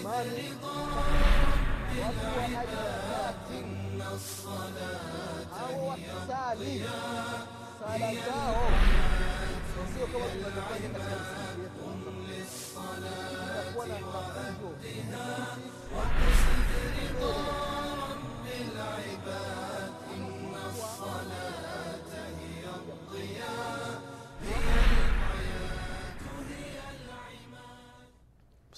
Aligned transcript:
imani 0.00 0.54
watu 2.02 2.26
wa 2.38 2.44
ajabati 2.60 3.58
au 5.60 5.88
wakisali 5.88 6.84
sala 7.80 8.12
zao 8.14 8.70
sio 9.94 10.06
kama 10.06 10.24
tunavyofanya 10.26 10.88
katika 10.88 11.16
misikiti 11.16 11.60
yetu 11.62 11.84
itakuwa 13.42 13.86
na 13.86 13.94
mafunzo 13.94 14.68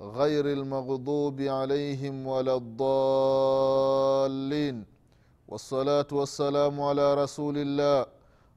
غير 0.00 0.46
المغضوب 0.52 1.40
عليهم 1.40 2.26
ولا 2.26 2.56
الضالين. 2.56 4.20
والصلاة 5.48 6.06
والسلام 6.12 6.80
على 6.80 7.14
رسول 7.14 7.58
الله 7.58 8.06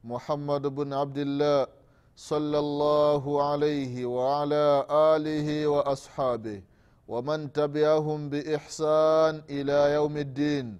محمد 0.03 0.61
بن 0.67 0.93
عبد 0.93 1.17
الله 1.17 1.67
صلى 2.15 2.59
الله 2.59 3.43
عليه 3.49 4.05
وعلى 4.05 4.85
آله 4.89 5.67
وأصحابه 5.67 6.61
ومن 7.07 7.53
تبعهم 7.53 8.29
بإحسان 8.29 9.41
إلى 9.49 9.93
يوم 9.93 10.17
الدين. 10.17 10.79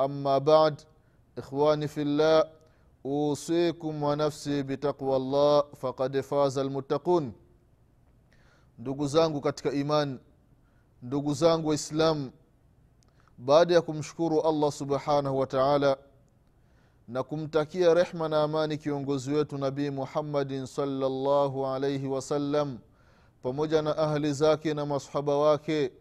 أما 0.00 0.38
بعد 0.38 0.80
إخواني 1.38 1.88
في 1.88 2.02
الله 2.02 2.44
أوصيكم 3.06 4.02
ونفسي 4.02 4.62
بتقوى 4.62 5.16
الله 5.16 5.62
فقد 5.76 6.20
فاز 6.20 6.58
المتقون. 6.58 7.32
Ndugu 8.80 9.06
zangu 9.06 9.40
katika 9.40 9.72
imani 9.72 10.18
ndugu 11.02 11.34
zangu 11.34 11.68
waislamu 11.68 12.30
baada 13.38 13.74
ya 13.74 13.82
kumshukuru 13.82 14.40
allah 14.40 14.72
subhanahu 14.72 15.38
wa 15.38 15.46
taala 15.46 15.96
na 17.08 17.22
kumtakia 17.22 17.94
rehma 17.94 18.28
na 18.28 18.42
amani 18.42 18.78
kiongozi 18.78 19.32
wetu 19.32 19.58
nabii 19.58 19.90
muhammadin 19.90 20.66
salllahu 20.66 21.66
alaihi 21.66 22.06
wasallam 22.06 22.78
pamoja 23.42 23.82
na 23.82 23.96
ahli 23.98 24.32
zake 24.32 24.74
na 24.74 24.86
masahaba 24.86 25.36
wake 25.36 25.92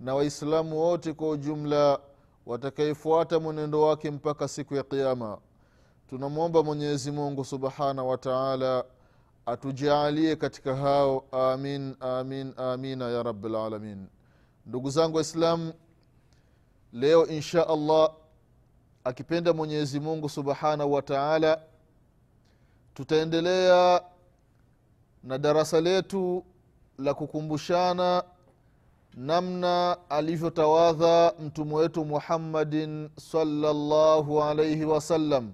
na 0.00 0.14
waislamu 0.14 0.78
wote 0.80 1.12
kwa 1.12 1.28
ujumla 1.30 1.98
watakayefuata 2.46 3.40
mwenendo 3.40 3.82
wake 3.82 4.10
mpaka 4.10 4.48
siku 4.48 4.74
ya 4.74 4.82
qiama 4.82 5.38
tunamwomba 6.10 6.62
mwenyezi 6.62 7.10
mungu 7.10 7.44
subhanahu 7.44 8.08
wa 8.08 8.18
taala 8.18 8.84
atujaalie 9.48 10.36
katika 10.36 10.76
hao 10.76 11.24
amin 11.32 11.96
amin 12.00 12.52
amina 12.56 13.08
ya 13.10 13.22
rabilalamin 13.22 14.06
ndugu 14.66 14.90
zangu 14.90 15.16
waislamu 15.16 15.72
leo 16.92 17.26
insha 17.26 17.68
allah 17.68 18.10
akipenda 19.04 19.52
mwenyezi 19.52 20.00
mungu 20.00 20.28
subhanahu 20.28 20.92
wa 20.92 21.02
taala 21.02 21.60
tutaendelea 22.94 24.02
na 25.24 25.38
darasa 25.38 25.80
letu 25.80 26.44
la 26.98 27.14
kukumbushana 27.14 28.24
namna 29.14 29.96
alivyotawadha 30.10 31.34
mtume 31.40 31.74
wetu 31.74 32.04
muhammadin 32.04 33.10
salllahu 33.20 34.42
alaihi 34.42 34.84
wasallam 34.84 35.52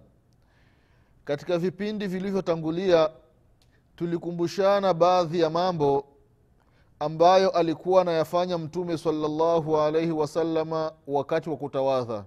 katika 1.24 1.58
vipindi 1.58 2.06
vilivyotangulia 2.06 3.10
tulikumbushana 3.96 4.94
baadhi 4.94 5.40
ya 5.40 5.50
mambo 5.50 6.06
ambayo 6.98 7.50
alikuwa 7.50 8.02
anayafanya 8.02 8.58
mtume 8.58 8.98
salallahu 8.98 9.76
alaihi 9.80 10.10
wasalama 10.10 10.92
wakati 11.06 11.50
wa 11.50 11.56
kutawadha. 11.56 12.24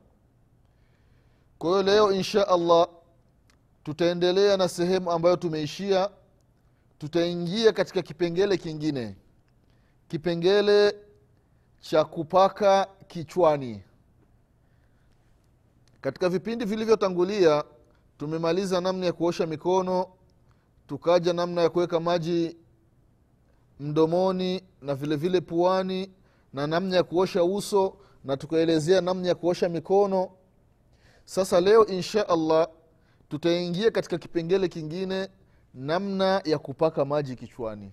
Kwa 1.57 1.69
hiyo 1.69 1.83
leo 1.83 2.11
insha 2.11 2.47
allah 2.47 2.87
tutaendelea 3.83 4.57
na 4.57 4.67
sehemu 4.67 5.11
ambayo 5.11 5.35
tumeishia 5.35 6.09
tutaingia 6.99 7.71
katika 7.73 8.01
kipengele 8.01 8.57
kingine. 8.57 9.15
Kipengele 10.07 10.95
cha 11.79 12.03
kupaka 12.05 12.87
kichwani. 13.07 13.83
Katika 16.01 16.29
vipindi 16.29 16.65
vilivyotangulia 16.65 17.63
tumemaliza 18.17 18.81
namna 18.81 19.05
ya 19.05 19.13
kuosha 19.13 19.45
mikono 19.45 20.07
tukaja 20.87 21.33
namna 21.33 21.61
ya 21.61 21.69
kuweka 21.69 21.99
maji 21.99 22.57
mdomoni 23.79 24.63
na 24.81 24.95
vile 24.95 25.15
vile 25.15 25.41
puani 25.41 26.11
na 26.53 26.67
namna 26.67 26.95
ya 26.95 27.03
kuosha 27.03 27.43
uso 27.43 27.97
na 28.23 28.37
tukaelezea 28.37 29.01
namna 29.01 29.27
ya 29.27 29.35
kuosha 29.35 29.69
mikono. 29.69 30.29
Sasa 31.25 31.61
leo 31.61 31.85
insha 31.85 32.29
allah 32.29 32.67
tutaingia 33.29 33.91
katika 33.91 34.17
kipengele 34.17 34.67
kingine 34.67 35.29
namna 35.73 36.41
ya 36.45 36.59
kupaka 36.59 37.05
maji 37.05 37.35
kichwani. 37.35 37.91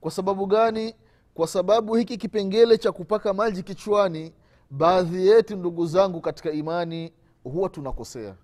Kwa 0.00 0.10
sababu 0.10 0.46
gani? 0.46 0.94
Kwa 1.34 1.46
sababu 1.46 1.94
hiki 1.94 2.16
kipengele 2.16 2.78
cha 2.78 2.92
kupaka 2.92 3.34
maji 3.34 3.62
kichwani 3.62 4.32
baadhi 4.70 5.26
yetu 5.26 5.56
ndugu 5.56 5.86
zangu 5.86 6.20
katika 6.20 6.50
imani 6.50 7.12
huwa 7.44 7.68
tunakosea. 7.68 8.34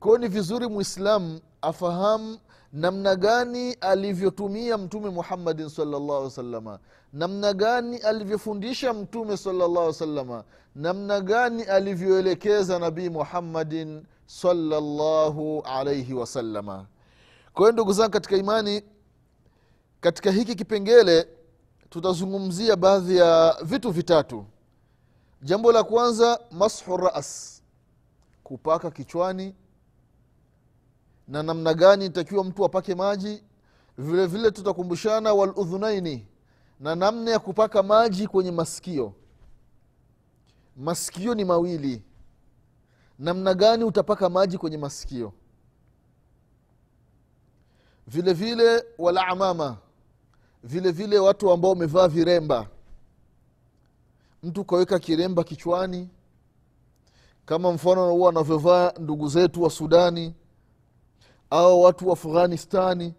Kwayo 0.00 0.18
ni 0.18 0.28
vizuri 0.28 0.66
mwislamu 0.66 1.40
afahamu 1.62 2.38
namna 2.72 3.16
gani 3.16 3.72
alivyotumia 3.72 4.78
mtume 4.78 5.10
muhammadin 5.10 5.68
salllah 5.68 6.30
salama 6.30 6.78
namna 7.12 7.52
gani 7.52 7.96
alivyofundisha 7.96 8.94
mtume 8.94 9.36
salllah 9.36 9.92
salama 9.92 10.44
namna 10.74 11.20
gani 11.20 11.62
alivyoelekeza 11.62 12.78
nabii 12.78 13.08
muhammadin 13.08 14.02
salllahu 14.26 15.62
alaihi 15.66 16.14
wasalama 16.14 16.86
kwa 17.52 17.62
hiyo 17.62 17.72
ndugu 17.72 17.92
zangu 17.92 18.10
katika 18.10 18.36
imani 18.36 18.82
katika 20.00 20.30
hiki 20.30 20.54
kipengele 20.54 21.28
tutazungumzia 21.90 22.76
baadhi 22.76 23.16
ya 23.16 23.56
vitu 23.62 23.90
vitatu. 23.90 24.44
Jambo 25.42 25.72
la 25.72 25.82
kwanza 25.82 26.40
mashu 26.50 26.96
ras 26.96 27.62
kupaka 28.44 28.90
kichwani 28.90 29.54
na 31.30 31.42
namna 31.42 31.74
gani 31.74 32.06
itakiwa 32.06 32.44
mtu 32.44 32.64
apake 32.64 32.94
maji. 32.94 33.42
Vile 33.98 34.26
vile 34.26 34.50
tutakumbushana 34.50 35.32
waludhunaini 35.34 36.26
na 36.80 36.94
namna 36.94 37.30
ya 37.30 37.38
kupaka 37.38 37.82
maji 37.82 38.26
kwenye 38.26 38.50
masikio. 38.50 39.12
Masikio 40.76 41.34
ni 41.34 41.44
mawili. 41.44 42.02
Namna 43.18 43.54
gani 43.54 43.84
utapaka 43.84 44.28
maji 44.28 44.58
kwenye 44.58 44.78
masikio? 44.78 45.32
Vile 48.06 48.32
vile 48.32 48.84
walamama 48.98 49.76
vile 50.64 50.90
vile 50.92 51.18
watu 51.18 51.50
ambao 51.50 51.70
wamevaa 51.70 52.08
viremba. 52.08 52.66
Mtu 54.42 54.60
ukaweka 54.60 54.98
kiremba 54.98 55.44
kichwani. 55.44 56.08
Kama 57.46 57.72
mfano 57.72 58.10
huwa 58.10 58.26
wanavyovaa 58.26 58.92
ndugu 58.98 59.28
zetu 59.28 59.62
wa 59.62 59.70
sudani 59.70 60.34
au 61.50 61.82
watu 61.82 62.06
wa 62.06 62.12
afghanistani 62.12 63.14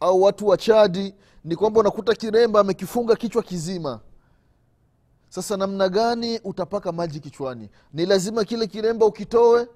au 0.00 0.22
watu 0.22 0.46
wa 0.46 0.56
chadi 0.56 1.14
ni 1.44 1.56
kwamba 1.56 1.80
unakuta 1.80 2.14
kiremba 2.14 2.60
amekifunga 2.60 3.16
kichwa 3.16 3.42
kizima. 3.42 4.00
Sasa 5.28 5.56
namna 5.56 5.88
gani 5.88 6.40
utapaka 6.44 6.92
maji 6.92 7.20
kichwani? 7.20 7.70
Ni 7.92 8.06
lazima 8.06 8.44
kile 8.44 8.66
kiremba 8.66 9.06
ukitoe? 9.06 9.68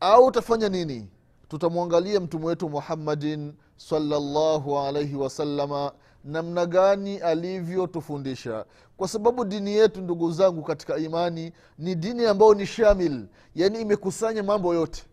Au 0.00 0.26
utafanya 0.26 0.68
nini? 0.68 1.08
Tutamwangalia 1.48 2.20
mtume 2.20 2.46
wetu 2.46 2.68
muhammadin 2.68 3.54
salllahu 3.76 4.78
alaihi 4.78 5.16
wasalama 5.16 5.92
namna 6.24 6.66
gani 6.66 7.18
alivyotufundisha. 7.18 8.64
Kwa 8.96 9.08
sababu 9.08 9.44
dini 9.44 9.72
yetu 9.72 10.00
ndugu 10.00 10.32
zangu 10.32 10.62
katika 10.62 10.96
imani 10.98 11.52
ni 11.78 11.94
dini 11.94 12.26
ambayo 12.26 12.54
ni 12.54 12.66
shamil 12.66 13.26
yaani 13.54 13.80
imekusanya 13.80 14.42
mambo 14.42 14.74
yote 14.74 15.04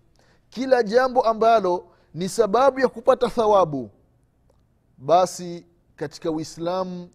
kila 0.54 0.84
jambo 0.84 1.22
ambalo 1.22 1.86
ni 2.14 2.30
sababu 2.30 2.80
ya 2.80 2.88
kupata 2.88 3.30
thawabu 3.30 3.90
basi 4.98 5.66
katika 5.96 6.32
uislamu 6.32 7.10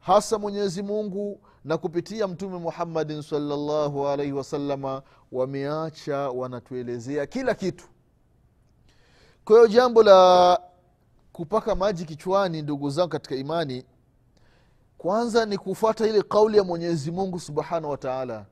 hasa 0.00 0.38
mwenyezi 0.38 0.82
mungu 0.82 1.40
na 1.64 1.78
kupitia 1.78 2.28
mtume 2.28 2.58
muhammadin 2.58 3.22
salllahu 3.22 4.08
alaihi 4.08 4.32
wasalama 4.32 5.02
wameacha 5.32 6.16
wanatuelezea 6.30 7.26
kila 7.26 7.54
kitu. 7.54 7.84
Kwa 9.44 9.56
hiyo 9.56 9.68
jambo 9.68 10.02
la 10.02 10.60
kupaka 11.32 11.74
maji 11.74 12.04
kichwani 12.04 12.62
ndugu 12.62 12.90
zangu 12.90 13.08
katika 13.08 13.34
imani 13.34 13.84
kwanza 14.98 15.46
ni 15.46 15.58
kufuata 15.58 16.06
ile 16.06 16.22
kauli 16.22 16.56
ya 16.56 16.64
mwenyezi 16.64 17.10
mungu 17.10 17.40
subhanahu 17.40 17.90
wa 17.90 17.96
taala. 17.98 18.46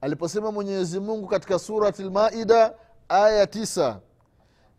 Aliposema 0.00 0.52
mwenyezi 0.52 1.00
mungu 1.00 1.26
katika 1.28 1.58
surati 1.58 2.02
lmaida 2.02 2.74
aya 3.10 3.36
ya 3.38 3.46
tisa. 3.46 4.00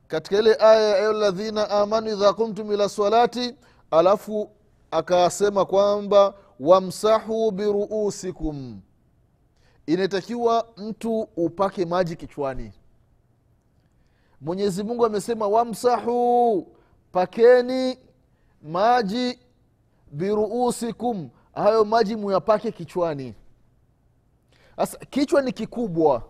Katika 0.07 0.39
ile 0.39 0.55
aya 0.59 0.81
ya 0.89 0.95
ayu 0.95 1.13
ladhina 1.13 1.69
amanu 1.69 2.11
idha 2.11 2.33
kumtum 2.33 2.71
ila 2.71 2.89
salati 2.89 3.55
alafu 3.91 4.49
akasema 4.91 5.65
kwamba 5.65 6.33
wamsahu 6.59 7.51
biruusikum 7.51 8.81
inatakiwa 9.85 10.67
mtu 10.77 11.19
upake 11.21 11.85
maji 11.85 12.15
kichwani. 12.15 12.73
Mwenyezi 14.41 14.83
mungu 14.83 15.05
amesema 15.05 15.47
wamsahu 15.47 16.67
pakeni 17.11 17.97
maji 18.63 19.39
biruusikum 20.11 21.29
hayo 21.53 21.85
maji 21.85 22.15
muyapake 22.15 22.71
kichwani. 22.71 23.33
Sasa 24.75 24.97
kichwa 24.97 25.41
ni 25.41 25.51
kikubwa 25.51 26.23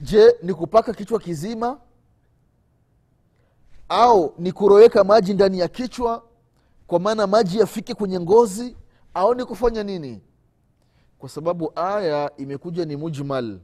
je 0.00 0.34
ni 0.42 0.54
kupaka 0.54 0.92
kichwa 0.94 1.18
kizima? 1.20 1.80
Au 3.88 4.34
ni 4.38 4.52
kuroweka 4.52 5.04
maji 5.04 5.34
ndani 5.34 5.58
ya 5.58 5.68
kichwa 5.68 6.22
kwa 6.86 7.00
maana 7.00 7.26
maji 7.26 7.58
yafike 7.58 7.94
kwenye 7.94 8.20
ngozi? 8.20 8.76
Au 9.14 9.34
ni 9.34 9.44
kufanya 9.44 9.82
nini? 9.82 10.22
Kwa 11.18 11.28
sababu 11.28 11.72
aya 11.76 12.30
imekuja 12.36 12.84
ni 12.84 12.96
mujmal. 12.96 13.60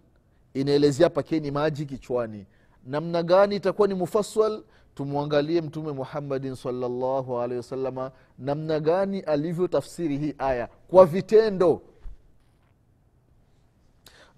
Inaelezea 0.54 1.10
pakeni 1.10 1.50
maji 1.50 1.86
kichwani. 1.86 2.46
Namna 2.84 3.22
gani 3.22 3.56
itakuwa 3.56 3.88
ni 3.88 3.94
mufasal 3.94 4.62
tumwangalie 4.94 5.60
mtume 5.60 5.92
muhammadin 5.92 6.54
salllahu 6.54 7.40
alehi 7.40 7.56
wasalama 7.56 8.10
namna 8.38 8.80
gani 8.80 9.20
alivyotafsiri 9.20 10.18
hii 10.18 10.34
aya? 10.38 10.68
Kwa 10.88 11.06
vitendo. 11.06 11.82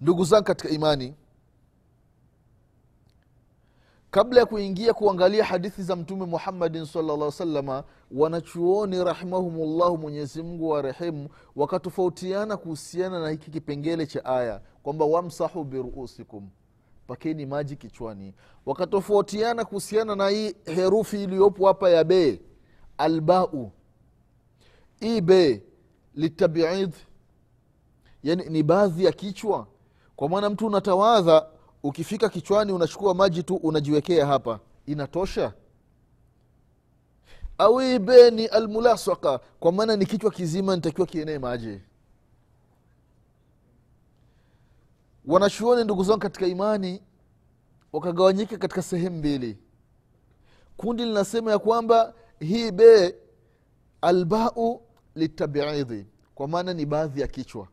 Ndugu 0.01 0.23
zangu 0.23 0.43
katika 0.43 0.69
imani 0.69 1.13
kabla 4.11 4.39
ya 4.39 4.45
kuingia 4.45 4.93
kuangalia 4.93 5.43
hadithi 5.45 5.83
za 5.83 5.95
mtume 5.95 6.25
muhammadin 6.25 6.85
salllah 6.85 7.31
salama 7.31 7.83
wanachuoni 8.11 9.03
rahimahumullahu 9.03 9.97
mwenyezimngu 9.97 10.69
wa 10.69 10.81
rehemu 10.81 11.29
wakatofautiana 11.55 12.57
kuhusiana 12.57 13.19
na 13.19 13.29
hiki 13.29 13.51
kipengele 13.51 14.05
cha 14.05 14.25
aya 14.25 14.61
kwamba 14.83 15.05
wamsahu 15.05 15.63
biruusikum 15.63 16.49
pakeni 17.07 17.45
maji 17.45 17.75
kichwani. 17.75 18.33
Wakatofautiana 18.65 19.65
kuhusiana 19.65 20.15
na 20.15 20.29
hii 20.29 20.55
herufi 20.65 21.23
iliyopo 21.23 21.67
hapa 21.67 21.89
ya 21.89 22.03
be 22.03 22.41
albau. 22.97 23.71
Hii 24.99 25.21
be 25.21 25.63
litabiid 26.15 26.93
yani 28.23 28.45
ni 28.49 28.63
baadhi 28.63 29.05
ya 29.05 29.11
kichwa. 29.11 29.67
Kwa 30.15 30.29
maana 30.29 30.49
mtu 30.49 30.67
unatawadha 30.67 31.47
ukifika 31.83 32.29
kichwani 32.29 32.71
unachukua 32.71 33.13
maji 33.13 33.43
tu 33.43 33.55
unajiwekea 33.55 34.25
hapa. 34.25 34.59
Inatosha? 34.85 35.53
Au 37.57 37.77
hii 37.79 37.99
be 37.99 38.31
ni 38.31 38.45
almulasaka. 38.45 39.39
Kwa 39.59 39.71
maana 39.71 39.95
ni 39.95 40.05
kichwa 40.05 40.31
kizima 40.31 40.75
nitakiwa 40.75 41.07
kienee 41.07 41.37
maji. 41.39 41.81
Wanachuoni 45.25 45.83
ndugu 45.83 46.03
zangu 46.03 46.19
katika 46.19 46.47
imani 46.47 47.01
wakagawanyika 47.93 48.57
katika 48.57 48.81
sehemu 48.81 49.17
mbili. 49.17 49.57
Kundi 50.77 51.05
linasema 51.05 51.51
ya 51.51 51.59
kwamba 51.59 52.13
hii 52.39 52.71
be 52.71 53.15
albau 54.01 54.81
litabiidhi. 55.15 56.05
Kwa 56.35 56.47
maana 56.47 56.73
ni 56.73 56.85
baadhi 56.85 57.21
ya 57.21 57.27
kichwa. 57.27 57.67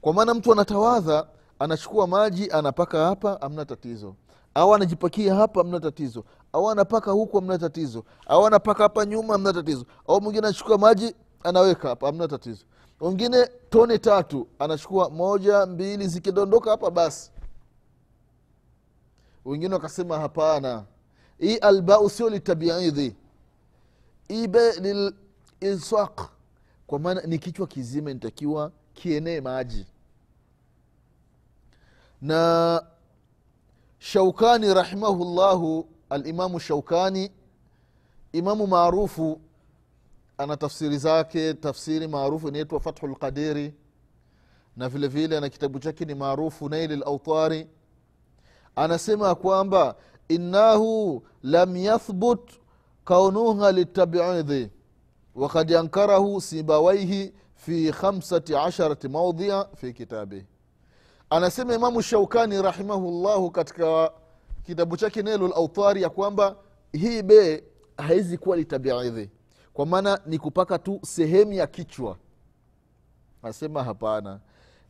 Kwa 0.00 0.12
maana 0.12 0.34
mtu 0.34 0.52
anatawadha 0.52 1.28
anachukua 1.58 2.06
maji 2.06 2.50
anapaka 2.50 3.04
hapa 3.06 3.40
amna 3.42 3.64
tatizo. 3.64 4.14
Au 4.54 4.74
anajipakia 4.74 5.34
hapa 5.34 5.60
amna 5.60 5.80
tatizo. 5.80 6.24
Au 6.52 6.70
anapaka 6.70 7.10
huku 7.10 7.38
amna 7.38 7.58
tatizo. 7.58 8.04
Au 8.26 8.46
anapaka 8.46 8.82
hapa 8.82 9.04
nyuma 9.06 9.34
amna 9.34 9.52
tatizo. 9.52 9.84
Au 10.08 10.20
mwingine 10.20 10.46
anachukua 10.46 10.78
maji 10.78 11.14
anaweka 11.44 11.88
hapa 11.88 12.08
amna 12.08 12.28
tatizo. 12.28 12.64
Wengine 13.00 13.46
tone 13.70 13.98
tatu 13.98 14.46
anachukua 14.58 15.10
moja 15.10 15.66
mbili 15.66 16.08
zikidondoka 16.08 16.70
hapa 16.70 16.90
basi. 16.90 17.30
Wengine 19.44 19.74
wakasema 19.74 20.18
hapana. 20.18 20.84
Hii 21.38 21.56
albau 21.56 22.10
sio 22.10 22.30
litabiidhi 22.30 23.16
ibe 24.28 24.72
lililsaq 25.60 26.20
kwa 26.86 26.98
maana 26.98 27.20
ni 27.22 27.38
kichwa 27.38 27.66
kizima 27.66 28.10
inatakiwa 28.10 28.72
kienee 28.94 29.40
maji 29.40 29.86
na 32.22 32.82
shaukani 33.98 34.74
rahimahullahu 34.74 35.88
alimamu 36.10 36.60
shaukani 36.60 37.30
imamu 38.32 38.66
maarufu 38.66 39.40
ana 40.38 40.56
tafsiri 40.56 40.98
zake 40.98 41.54
tafsiri 41.54 42.08
maarufu 42.08 42.48
inaitwa 42.48 42.80
fathu 42.80 43.06
lqadiri 43.06 43.74
na 44.76 44.88
vile 44.88 45.08
vile 45.08 45.38
ana 45.38 45.48
kitabu 45.48 45.78
chake 45.78 46.04
ni 46.04 46.14
maarufu 46.14 46.68
naili 46.68 46.96
lautari 46.96 47.66
anasema 48.76 49.34
kwamba 49.34 49.94
innahu 50.28 51.22
lam 51.42 51.76
yathbut 51.76 52.50
kaunuha 53.04 53.72
litabidhi 53.72 54.70
wakad 55.34 55.72
ankarahu 55.74 56.40
sibawaihi 56.40 57.32
fi 57.54 57.92
khamsati 57.92 58.56
asharati 58.56 59.08
maudhia 59.08 59.66
fi 59.76 59.92
kitabih 59.92 60.42
anasema 61.30 61.74
imamu 61.74 62.02
shaukani 62.02 62.62
rahimahullahu 62.62 63.50
katika 63.50 64.12
kitabu 64.66 64.96
chake 64.96 65.22
nelu 65.22 65.48
lautari 65.48 66.02
ya 66.02 66.10
kwamba 66.10 66.56
hii 66.92 67.22
bee 67.22 67.62
haizi 67.96 68.38
kuwa 68.38 68.56
litabiidhi 68.56 69.30
kwa 69.72 69.86
maana 69.86 70.20
ni 70.26 70.38
kupaka 70.38 70.78
tu 70.78 71.00
sehemu 71.04 71.52
ya 71.52 71.66
kichwa. 71.66 72.16
Anasema 73.42 73.84
hapana. 73.84 74.40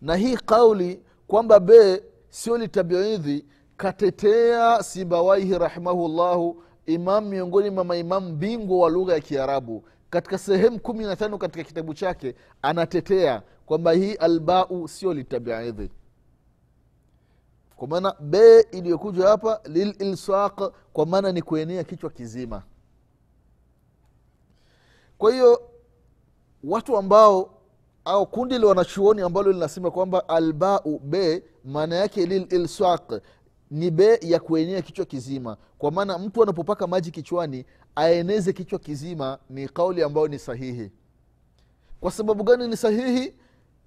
Na 0.01 0.17
hii 0.17 0.37
kauli 0.37 1.03
kwamba 1.27 1.61
be 1.61 2.03
sio 2.29 2.59
litabiidhi 2.59 3.45
katetea 3.77 4.83
simbawaihi 4.83 5.59
rahimahullahu 5.59 6.63
imam 6.87 7.25
miongoni 7.29 7.71
mwa 7.71 7.85
maimamu 7.85 8.33
bingwa 8.33 8.79
wa 8.79 8.91
lugha 8.91 9.15
ya 9.15 9.21
kiarabu. 9.21 9.85
Katika 10.11 10.39
sehemu 10.39 10.81
kumi 10.81 11.05
na 11.05 11.17
tano 11.17 11.39
katika 11.39 11.65
kitabu 11.65 11.95
chake 11.95 12.35
anatetea 12.63 13.43
kwamba 13.67 13.93
hii 13.93 14.15
albau 14.15 14.89
sio 14.89 15.15
litabiidhi 15.15 15.91
kwa 17.79 17.89
maana 17.89 18.15
be 18.21 18.61
iliyokuja 18.61 19.29
hapa 19.29 19.61
lililsaq 19.65 20.63
kwa 20.93 21.07
maana 21.07 21.33
ni 21.33 21.43
kuenea 21.43 21.85
kichwa 21.85 22.11
kizima. 22.11 22.63
Kwa 25.19 25.33
hiyo 25.33 25.63
watu 26.65 26.97
ambao 26.97 27.51
au 28.05 28.27
kundi 28.27 28.59
la 28.59 28.67
wanachuoni 28.67 29.21
ambalo 29.23 29.53
linasema 29.53 29.91
kwamba 29.91 30.29
albau 30.29 30.99
be 30.99 31.45
maana 31.65 31.97
yake 31.97 32.27
lililsaq 32.27 33.13
ni 33.71 33.91
be 33.91 34.19
ya 34.23 34.41
kuenea 34.41 34.83
kichwa 34.83 35.05
kizima. 35.05 35.57
Kwa 35.79 35.91
maana 35.91 36.19
mtu 36.19 36.43
anapopaka 36.43 36.87
maji 36.87 37.11
kichwani 37.11 37.65
aeneze 37.97 38.53
kichwa 38.53 38.79
kizima 38.79 39.39
ni 39.51 39.69
kauli 39.69 40.03
ambayo 40.03 40.29
ni 40.29 40.39
sahihi. 40.39 40.91
Kwa 42.01 42.11
sababu 42.11 42.45
gani 42.45 42.69
ni 42.69 42.77
sahihi? 42.77 43.35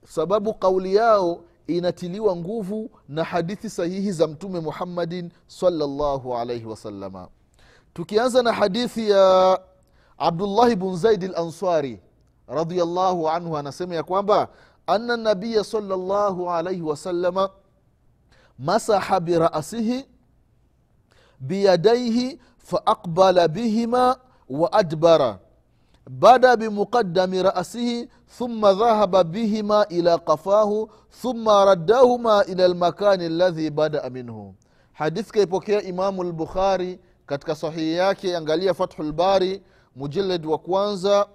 Sababu 0.07 0.53
kauli 0.53 0.95
yao 0.95 1.43
inatiliwa 1.67 2.35
nguvu 2.35 2.91
na 3.09 3.23
hadithi 3.23 3.69
sahihi 3.69 4.11
za 4.11 4.27
mtume 4.27 4.59
muhammadin 4.59 5.31
salllahu 5.47 6.37
alaihi 6.37 6.65
wasalama 6.65 7.27
tukianza 7.93 8.43
na 8.43 8.53
hadithi 8.53 9.09
ya 9.09 9.59
abdullahi 10.17 10.75
bn 10.75 10.95
zaidi 10.97 11.27
lansari 11.27 11.99
radiallahu 12.47 13.29
anhu 13.29 13.57
anasema 13.57 13.95
ya 13.95 14.03
kwamba 14.03 14.47
ana 14.87 15.17
nabiya 15.17 15.63
salllahu 15.63 16.51
alaihi 16.51 16.81
wasalama 16.81 17.49
masaha 18.59 19.19
birasihi 19.19 20.05
biyadaihi 21.39 22.39
faaqbala 22.57 23.47
bihima 23.47 24.17
waadbara 24.49 25.39
bada 26.19 26.57
bimuqadami 26.57 27.43
rasihi 27.43 28.09
thumma 28.37 28.73
dhahaba 28.73 29.23
bihima 29.23 29.85
ila 29.89 30.17
qafahu 30.17 30.89
thumma 31.21 31.65
raddahuma 31.65 32.45
ila 32.45 32.67
lmakani 32.67 33.29
ladhi 33.29 33.69
badaa 33.69 34.09
minhu. 34.09 34.55
Hadithi 34.93 35.31
kaipokea 35.31 35.81
imamu 35.81 36.23
lbukhari 36.23 36.99
katika 37.25 37.55
sahihi 37.55 37.93
yake 37.93 38.37
angalia 38.37 38.73
fathu 38.73 39.03
lbari 39.03 39.61
mujalad 39.95 40.45
wa 40.45 40.57
kwanza 40.57 41.27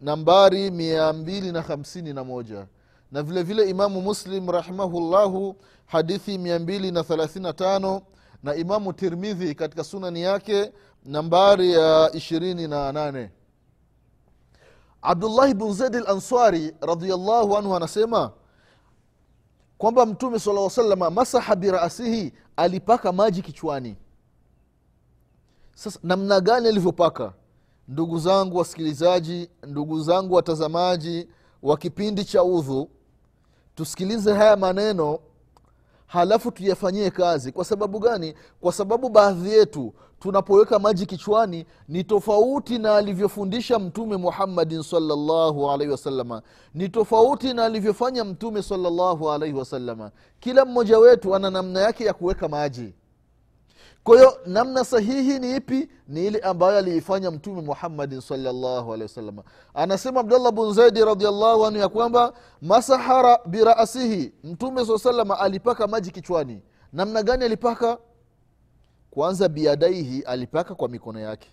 nambari 0.00 0.70
mia 0.70 1.12
mbili 1.12 1.52
na 1.52 1.62
hamsini 1.62 2.12
na 3.12 3.22
vile 3.22 3.42
vile 3.42 3.70
imamu 3.70 4.00
muslim 4.00 4.50
rahimahullahu 4.50 5.56
hadithi 5.86 6.38
mia 6.38 6.58
mbili 6.58 6.90
na 8.42 8.54
imamu 8.54 8.92
tirmidhi 8.92 9.54
katika 9.54 9.84
sunani 9.84 10.22
yake 10.22 10.72
nambari 11.04 11.72
ya 11.72 12.10
ishirini 12.14 12.68
na 12.68 12.92
nane 12.92 13.30
abdullahi 15.02 15.54
bn 15.54 15.72
zaid 15.72 15.96
al 15.96 16.06
ansari 16.08 16.74
radiallahu 16.80 17.56
anhu 17.56 17.76
anasema 17.76 18.32
kwamba 19.78 20.06
mtume 20.06 20.38
sala 20.38 20.70
salama 20.70 21.10
masaha 21.10 21.56
birasihi 21.56 22.32
alipaka 22.56 23.12
maji 23.12 23.42
kichwani. 23.42 23.96
Sasa 25.74 26.00
namna 26.02 26.40
gani 26.40 26.68
alivyopaka? 26.68 27.32
Ndugu 27.88 28.18
zangu 28.18 28.56
wasikilizaji 28.56 29.50
ndugu 29.66 30.00
zangu 30.02 30.34
watazamaji 30.34 31.28
wa 31.62 31.76
kipindi 31.76 32.24
cha 32.24 32.44
udhu 32.44 32.88
tusikilize 33.74 34.32
haya 34.34 34.56
maneno 34.56 35.18
halafu 36.12 36.50
tuyafanyie 36.50 37.10
kazi. 37.10 37.52
Kwa 37.52 37.64
sababu 37.64 37.98
gani? 37.98 38.34
Kwa 38.60 38.72
sababu 38.72 39.08
baadhi 39.08 39.52
yetu 39.52 39.92
tunapoweka 40.20 40.78
maji 40.78 41.06
kichwani 41.06 41.66
ni 41.88 42.04
tofauti 42.04 42.78
na 42.78 42.96
alivyofundisha 42.96 43.78
mtume 43.78 44.16
muhammadin 44.16 44.82
salllahu 44.82 45.70
alaihi 45.70 45.90
wasalama 45.92 46.42
ni 46.74 46.88
tofauti 46.88 47.54
na 47.54 47.64
alivyofanya 47.64 48.24
mtume 48.24 48.62
salllahu 48.62 49.30
alaihi 49.30 49.58
wasalama 49.58 50.10
kila 50.40 50.64
mmoja 50.64 50.98
wetu 50.98 51.34
ana 51.34 51.50
namna 51.50 51.80
yake 51.80 52.04
ya 52.04 52.12
kuweka 52.14 52.48
maji 52.48 52.94
kwa 54.04 54.16
hiyo 54.16 54.38
namna 54.46 54.84
sahihi 54.84 55.38
ni 55.38 55.56
ipi? 55.56 55.88
Ni 56.08 56.26
ile 56.26 56.38
ambayo 56.38 56.78
aliifanya 56.78 57.30
mtume 57.30 57.60
muhammadin 57.62 58.20
salllahu 58.20 58.92
alehi 58.92 59.02
wasalama 59.02 59.42
anasema 59.74 60.20
abdullah 60.20 60.52
bun 60.52 60.74
zaidi 60.74 61.04
radiallahu 61.04 61.66
anhu 61.66 61.78
ya 61.80 61.88
kwamba 61.88 62.32
masahara 62.62 63.38
birasihi 63.46 64.32
mtume 64.44 64.86
saa 64.86 64.98
salama 64.98 65.38
alipaka 65.38 65.86
maji 65.86 66.10
kichwani. 66.10 66.62
Namna 66.92 67.22
gani 67.22 67.44
alipaka? 67.44 67.98
Kwanza 69.10 69.48
biadaihi 69.48 70.22
alipaka 70.22 70.74
kwa 70.74 70.88
mikono 70.88 71.20
yake. 71.20 71.48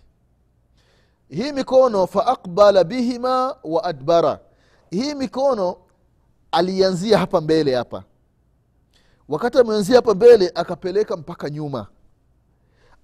Hii 1.28 1.52
mikono 1.52 2.06
faakbala 2.06 2.84
bihima 2.84 3.56
wa 3.64 3.84
adbara. 3.84 4.40
Hii 4.90 5.14
mikono 5.14 5.76
alianzia 6.52 7.18
hapa 7.18 7.40
mbele 7.40 7.74
hapa. 7.74 8.04
Wakati 9.28 9.58
ameanzia 9.58 9.96
hapa 9.96 10.14
mbele 10.14 10.52
akapeleka 10.54 11.16
mpaka 11.16 11.50
nyuma 11.50 11.86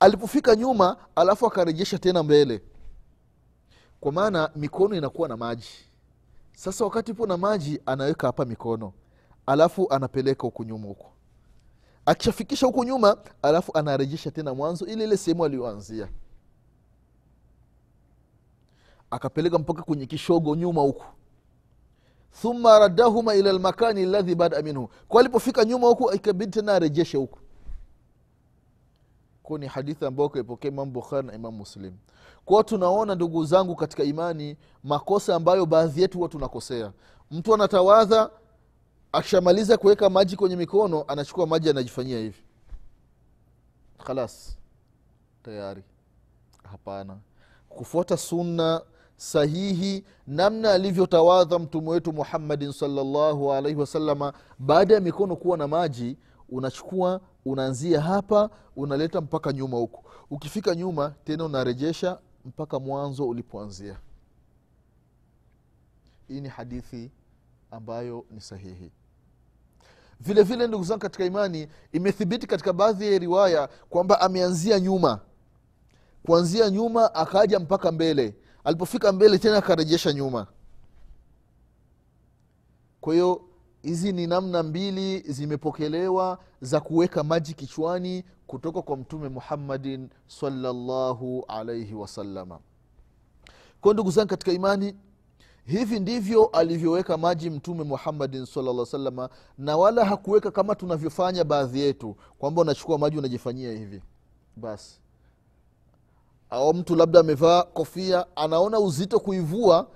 alipofika 0.00 0.56
nyuma 0.56 0.96
alafu 1.16 1.46
akarejesha 1.46 1.98
tena 1.98 2.22
mbele. 2.22 2.62
Kwa 4.00 4.12
maana 4.12 4.50
mikono 4.56 4.94
inakuwa 4.96 5.28
na 5.28 5.36
maji. 5.36 5.68
Sasa 6.56 6.84
wakati 6.84 7.10
ipo 7.10 7.26
na 7.26 7.36
maji 7.36 7.80
anaweka 7.86 8.26
hapa 8.26 8.44
mikono. 8.44 8.92
Alafu 9.46 9.92
anapeleka 9.92 10.42
huku 10.42 10.64
nyuma 10.64 10.88
huku 10.88 11.06
akishafikisha 12.06 12.66
huku 12.66 12.84
nyuma 12.84 13.16
alafu 13.42 13.78
anarejesha 13.78 14.30
tena 14.30 14.54
mwanzo 14.54 14.86
ile 14.86 15.04
ile 15.04 15.16
sehemu 15.16 15.44
aliyoanzia. 15.44 16.08
Akapeleka 19.10 19.58
mpaka 19.58 19.82
kwenye 19.82 20.06
kishogo 20.06 20.54
nyuma 20.56 20.80
huku. 20.80 21.04
Thumma 22.42 22.78
raddahuma 22.78 23.34
ila 23.34 23.52
lmakani 23.52 24.06
ladhi 24.06 24.34
bada 24.34 24.62
minhu. 24.62 24.88
Kwa 25.08 25.20
alipofika 25.20 25.64
nyuma 25.64 25.86
huku 25.88 26.12
ikabidi 26.14 26.52
tena 26.52 26.72
arejeshe 26.74 27.16
huku 27.18 27.38
ko 29.46 29.58
ni 29.58 29.66
hadithi 29.66 30.04
ambayo 30.06 30.28
kaipokea 30.28 30.70
imamu 30.70 30.90
bukhari 30.90 31.26
na 31.26 31.34
imamu 31.34 31.56
muslim. 31.58 31.92
Kwao 32.44 32.62
tunaona 32.62 33.14
ndugu 33.14 33.44
zangu 33.44 33.76
katika 33.76 34.04
imani 34.04 34.56
makosa 34.84 35.34
ambayo 35.34 35.66
baadhi 35.66 36.02
yetu 36.02 36.18
huwa 36.18 36.28
tunakosea. 36.28 36.92
Mtu 37.30 37.54
anatawadha 37.54 38.30
akishamaliza 39.12 39.76
kuweka 39.76 40.10
maji 40.10 40.36
kwenye 40.36 40.56
mikono 40.56 41.04
anachukua 41.08 41.46
maji 41.46 41.70
anajifanyia 41.70 42.18
hivi. 42.18 42.42
Khalas. 44.06 44.56
Tayari. 45.42 45.82
Hapana. 46.70 47.16
Kufuata 47.68 48.16
sunna 48.16 48.82
sahihi 49.16 50.04
namna 50.26 50.72
alivyotawadha 50.72 51.58
mtume 51.58 51.90
wetu 51.90 52.12
muhammadin 52.12 52.72
salllahu 52.72 53.52
alaihi 53.52 53.80
wasalama 53.80 54.32
baada 54.58 54.94
ya 54.94 55.00
mikono 55.00 55.36
kuwa 55.36 55.56
na 55.58 55.68
maji 55.68 56.16
unachukua 56.48 57.20
unaanzia 57.44 58.00
hapa 58.00 58.50
unaleta 58.76 59.20
mpaka 59.20 59.52
nyuma 59.52 59.76
huku 59.76 60.04
ukifika 60.30 60.74
nyuma 60.74 61.14
tena 61.24 61.44
unarejesha 61.44 62.18
mpaka 62.44 62.78
mwanzo 62.80 63.28
ulipoanzia. 63.28 63.96
Hii 66.28 66.40
ni 66.40 66.48
hadithi 66.48 67.10
ambayo 67.70 68.24
ni 68.30 68.40
sahihi. 68.40 68.90
Vile 70.20 70.42
vile 70.42 70.66
ndugu 70.66 70.84
zangu 70.84 71.00
katika 71.00 71.24
imani 71.24 71.68
imethibiti 71.92 72.46
katika 72.46 72.72
baadhi 72.72 73.12
ya 73.12 73.18
riwaya 73.18 73.68
kwamba 73.90 74.20
ameanzia 74.20 74.80
nyuma. 74.80 75.20
Kuanzia 76.26 76.70
nyuma 76.70 77.14
akaja 77.14 77.58
mpaka 77.58 77.92
mbele. 77.92 78.34
Alipofika 78.64 79.12
mbele 79.12 79.38
tena 79.38 79.56
akarejesha 79.58 80.12
nyuma. 80.12 80.46
Kwa 83.00 83.14
hiyo 83.14 83.45
hizi 83.86 84.12
ni 84.12 84.26
namna 84.26 84.62
mbili 84.62 85.20
zimepokelewa 85.20 86.38
za 86.60 86.80
kuweka 86.80 87.24
maji 87.24 87.54
kichwani 87.54 88.24
kutoka 88.46 88.82
kwa 88.82 88.96
mtume 88.96 89.28
muhammadin 89.28 90.08
salllahu 90.26 91.44
alaihi 91.48 91.94
wasalama 91.94 92.58
kwa 93.80 93.94
ndugu 93.94 94.10
zangu 94.10 94.28
katika 94.28 94.52
imani 94.52 94.94
hivi 95.64 96.00
ndivyo 96.00 96.46
alivyoweka 96.46 97.16
maji 97.16 97.50
mtume 97.50 97.84
muhammadin 97.84 98.46
salla 98.46 98.86
salama 98.86 99.28
na 99.58 99.76
wala 99.76 100.04
hakuweka 100.04 100.50
kama 100.50 100.74
tunavyofanya 100.74 101.44
baadhi 101.44 101.80
yetu 101.80 102.16
kwamba 102.38 102.62
unachukua 102.62 102.98
maji 102.98 103.18
unajifanyia 103.18 103.72
hivi. 103.72 104.02
Basi 104.56 105.00
au 106.50 106.74
mtu 106.74 106.96
labda 106.96 107.20
amevaa 107.20 107.62
kofia 107.62 108.26
anaona 108.36 108.78
uzito 108.80 109.20
kuivua 109.20 109.88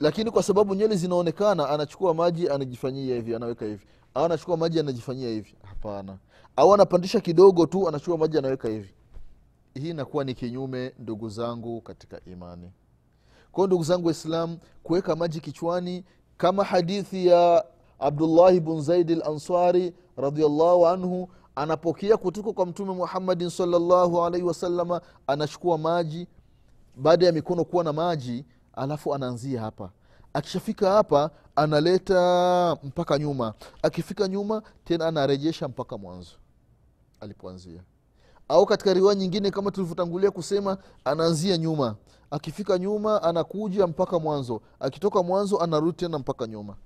lakini 0.00 0.30
kwa 0.30 0.42
sababu 0.42 0.74
nywele 0.74 0.96
zinaonekana 0.96 1.68
anachukua 1.68 2.14
maji 2.14 2.48
anajifanyia 2.48 3.14
hivi 3.14 3.34
anaweka 3.34 3.64
hivi. 3.66 3.86
Au 4.14 4.24
anachukua 4.24 4.56
maji 4.56 4.80
anajifanyia 4.80 5.28
hivi. 5.28 5.54
Hapana. 5.62 6.18
Au 6.56 6.74
anapandisha 6.74 7.20
kidogo 7.20 7.66
tu 7.66 7.88
anachukua 7.88 8.18
maji 8.18 8.38
anaweka 8.38 8.68
hivi. 8.68 8.94
Hii 9.74 9.90
inakuwa 9.90 10.24
ni 10.24 10.34
kinyume 10.34 10.94
ndugu 10.98 11.28
zangu 11.28 11.80
katika 11.80 12.20
imani. 12.26 12.72
Kwao 13.52 13.66
ndugu 13.66 13.84
zangu 13.84 14.06
waislam 14.06 14.58
kuweka 14.82 15.16
maji 15.16 15.40
kichwani 15.40 16.04
kama 16.36 16.64
hadithi 16.64 17.26
ya 17.26 17.64
abdullahi 17.98 18.60
bn 18.60 18.80
zaidi 18.80 19.14
lansari 19.14 19.82
ansari 19.82 19.94
radiallahu 20.16 20.86
anhu 20.86 21.28
anapokea 21.54 22.16
kutoka 22.16 22.52
kwa 22.52 22.66
mtume 22.66 22.92
muhammadin 22.94 23.50
salllahu 23.50 24.24
alaihi 24.24 24.46
wasalama 24.46 25.00
anachukua 25.26 25.78
maji. 25.78 26.26
Baada 26.96 27.26
ya 27.26 27.32
mikono 27.32 27.64
kuwa 27.64 27.84
na 27.84 27.92
maji 27.92 28.44
alafu 28.78 29.14
anaanzia 29.14 29.60
hapa. 29.60 29.90
Akishafika 30.32 30.90
hapa 30.90 31.30
analeta 31.56 32.76
mpaka 32.84 33.18
nyuma. 33.18 33.54
Akifika 33.82 34.28
nyuma 34.28 34.62
tena 34.84 35.06
anarejesha 35.06 35.68
mpaka 35.68 35.98
mwanzo 35.98 36.30
alipoanzia. 37.20 37.82
Au 38.48 38.66
katika 38.66 38.94
riwaya 38.94 39.14
nyingine 39.18 39.50
kama 39.50 39.70
tulivyotangulia 39.70 40.30
kusema 40.30 40.78
anaanzia 41.04 41.56
nyuma. 41.56 41.96
Akifika 42.30 42.78
nyuma 42.78 43.22
anakuja 43.22 43.86
mpaka 43.86 44.18
mwanzo. 44.18 44.60
Akitoka 44.80 45.22
mwanzo 45.22 45.58
anarudi 45.58 45.96
tena 45.96 46.18
mpaka 46.18 46.46
nyuma. 46.46 46.76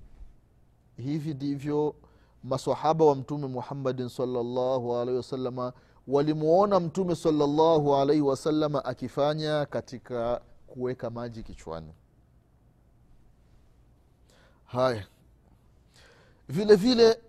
Hivi 0.97 1.33
ndivyo 1.33 1.95
masahaba 2.43 3.05
wa 3.05 3.15
mtume 3.15 3.47
muhammadin 3.47 4.09
salllahu 4.09 4.95
alaihi 4.95 5.17
wasalama 5.17 5.73
walimwona 6.07 6.79
mtume 6.79 7.15
salllahu 7.15 7.95
alaihi 7.95 8.21
wasalama 8.21 8.85
akifanya 8.85 9.65
katika 9.65 10.41
kuweka 10.73 11.09
maji 11.09 11.43
kichwani. 11.43 11.93
Haya. 14.65 15.05
Vile 16.49 16.75
vile 16.75 17.19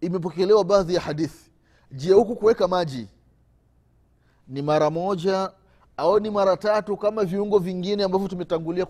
imepokelewa 0.00 0.64
baadhi 0.64 0.94
ya 0.94 1.00
hadithi. 1.00 1.50
Je 1.92 2.12
huku 2.12 2.36
kuweka 2.36 2.68
maji 2.68 3.08
ni 4.48 4.62
mara 4.62 4.90
moja 4.90 5.52
au 5.96 6.20
ni 6.20 6.30
mara 6.30 6.56
tatu 6.56 6.96
kama 6.96 7.24
viungo 7.24 7.58
vingine 7.58 8.04
ambavyo 8.04 8.28
tumetangulia 8.28 8.86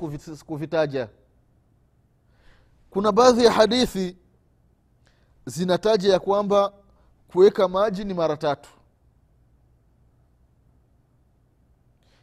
kuvitaja? 0.47 1.09
Kuna 2.91 3.13
baadhi 3.13 3.45
ya 3.45 3.53
hadithi 3.53 4.17
zinataja 5.47 6.13
ya 6.13 6.19
kwamba 6.21 6.73
kuweka 7.29 7.69
maji 7.69 8.05
ni 8.05 8.15
mara 8.15 8.37
tatu 8.37 8.69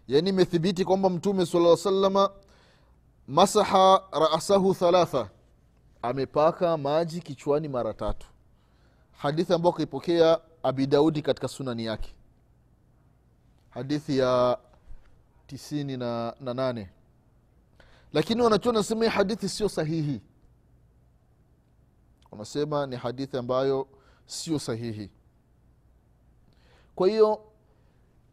yaani 0.07 0.29
imethibiti 0.29 0.85
kwamba 0.85 1.09
mtume 1.09 1.45
sala 1.45 1.77
salama 1.77 2.29
masaha 3.27 4.03
rasahu 4.31 4.73
thalatha. 4.73 5.29
Amepaka 6.01 6.77
maji 6.77 7.21
kichwani 7.21 7.67
mara 7.67 7.93
tatu. 7.93 8.27
Hadithi 9.17 9.53
ambayo 9.53 9.73
kaipokea 9.73 10.39
abi 10.63 10.87
daudi 10.87 11.21
katika 11.21 11.47
sunani 11.47 11.85
yake. 11.85 12.15
Hadithi 13.69 14.17
ya 14.17 14.57
tisini 15.47 15.97
na, 15.97 16.35
na 16.39 16.53
nane. 16.53 16.89
Lakini 18.13 18.41
wanachuoni 18.41 18.77
wanasema 18.77 19.03
hii 19.05 19.09
hadithi 19.11 19.49
sio 19.49 19.69
sahihi. 19.69 20.21
Wanasema 22.31 22.85
ni 22.87 22.95
hadithi 22.95 23.37
ambayo 23.37 23.87
sio 24.25 24.59
sahihi. 24.59 25.09
Kwa 26.95 27.07
hiyo 27.07 27.41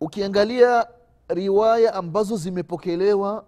ukiangalia 0.00 0.86
riwaya 1.34 1.94
ambazo 1.94 2.36
zimepokelewa 2.36 3.44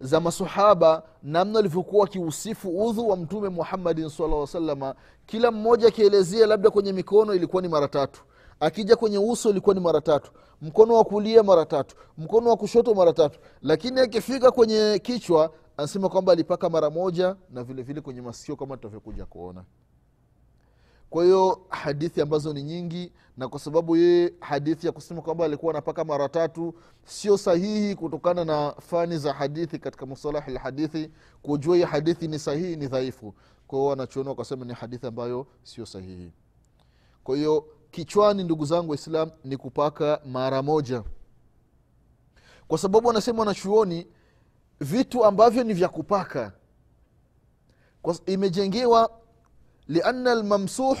za 0.00 0.20
masahaba 0.20 1.02
namna 1.22 1.58
alivyokuwa 1.58 2.04
akiusifu 2.06 2.86
udhu 2.88 3.08
wa 3.08 3.16
mtume 3.16 3.48
muhammadin 3.48 4.08
sala 4.08 4.46
salama 4.46 4.94
kila 5.26 5.50
mmoja 5.50 5.88
akielezea 5.88 6.46
labda 6.46 6.70
kwenye 6.70 6.92
mikono 6.92 7.34
ilikuwa 7.34 7.62
ni 7.62 7.68
mara 7.68 7.88
tatu 7.88 8.22
akija 8.60 8.96
kwenye 8.96 9.18
uso 9.18 9.50
ilikuwa 9.50 9.74
ni 9.74 9.80
mara 9.80 10.00
tatu 10.00 10.32
mkono 10.62 10.94
wa 10.94 11.04
kulia 11.04 11.42
mara 11.42 11.66
tatu 11.66 11.96
mkono 12.18 12.50
wa 12.50 12.56
kushoto 12.56 12.94
mara 12.94 13.12
tatu. 13.12 13.38
Lakini 13.62 14.00
akifika 14.00 14.50
kwenye 14.50 15.00
kichwa 15.02 15.50
anasema 15.76 16.08
kwamba 16.08 16.32
alipaka 16.32 16.70
mara 16.70 16.90
moja 16.90 17.26
na 17.26 17.36
vilevile 17.64 17.82
vile 17.82 18.00
kwenye 18.00 18.20
masikio 18.20 18.56
kama 18.56 18.76
tutavyokuja 18.76 19.26
kuona 19.26 19.64
kwa 21.12 21.24
hiyo 21.24 21.66
hadithi 21.68 22.20
ambazo 22.20 22.52
ni 22.52 22.62
nyingi 22.62 23.12
na 23.36 23.48
kwa 23.48 23.60
sababu 23.60 23.96
yeye 23.96 24.32
hadithi 24.40 24.86
ya 24.86 24.92
kusema 24.92 25.22
kwamba 25.22 25.44
alikuwa 25.44 25.72
anapaka 25.72 26.04
mara 26.04 26.28
tatu 26.28 26.74
sio 27.04 27.38
sahihi 27.38 27.94
kutokana 27.94 28.44
na 28.44 28.74
fani 28.80 29.18
za 29.18 29.32
hadithi 29.32 29.78
katika 29.78 30.06
musalahi 30.06 30.52
lhadithi 30.52 31.10
kujua 31.42 31.76
hii 31.76 31.82
hadithi 31.82 32.28
ni 32.28 32.38
sahihi 32.38 32.76
ni 32.76 32.86
dhaifu. 32.86 33.34
Kwa 33.66 33.96
hiyo 33.96 34.24
wakasema 34.26 34.64
ni 34.64 34.72
hadithi 34.72 35.06
ambayo 35.06 35.46
sio 35.62 35.86
sahihi. 35.86 36.32
Kwa 37.24 37.36
hiyo 37.36 37.66
kichwani 37.90 38.44
ndugu 38.44 38.64
zangu 38.64 38.90
waislam 38.90 39.30
ni 39.44 39.56
kupaka 39.56 40.20
mara 40.26 40.62
moja. 40.62 41.02
Kwa 42.68 42.78
sababu 42.78 43.08
wanasema 43.08 43.38
wanachuoni 43.38 44.06
vitu 44.80 45.24
ambavyo 45.24 45.64
ni 45.64 45.74
vya 45.74 45.88
kupaka 45.88 46.52
imejengewa 48.26 49.21
liana 49.88 50.34
lmamsuh 50.34 50.98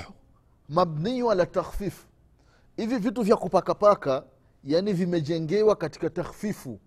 mabniyu 0.68 1.30
ala 1.30 1.46
takhfif. 1.46 2.06
Hivi 2.76 2.96
vitu 2.98 3.22
vya 3.22 3.36
kupakapaka 3.36 4.24
yani 4.64 4.92
vimejengewa 4.92 5.76
katika 5.76 6.10
takhfifu. 6.10 6.78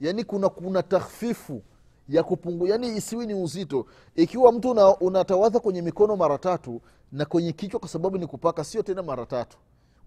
Yani 0.00 0.24
kuna 0.24 0.48
kuna 0.48 0.82
takhfifu 0.82 1.62
ya 2.08 2.22
kupungu 2.22 2.66
yani 2.66 2.96
isiwi 2.96 3.26
ni 3.26 3.34
uzito. 3.34 3.86
Ikiwa 4.14 4.52
mtu 4.52 4.70
una, 4.70 4.96
unatawadha 4.96 5.60
kwenye 5.60 5.82
mikono 5.82 6.16
mara 6.16 6.38
tatu 6.38 6.80
na 7.12 7.24
kwenye 7.24 7.52
kichwa 7.52 7.80
kwa 7.80 7.88
sababu 7.88 8.18
ni 8.18 8.26
kupaka 8.26 8.64
sio 8.64 8.82
tena 8.82 9.02
mara 9.02 9.26
tatu. 9.26 9.58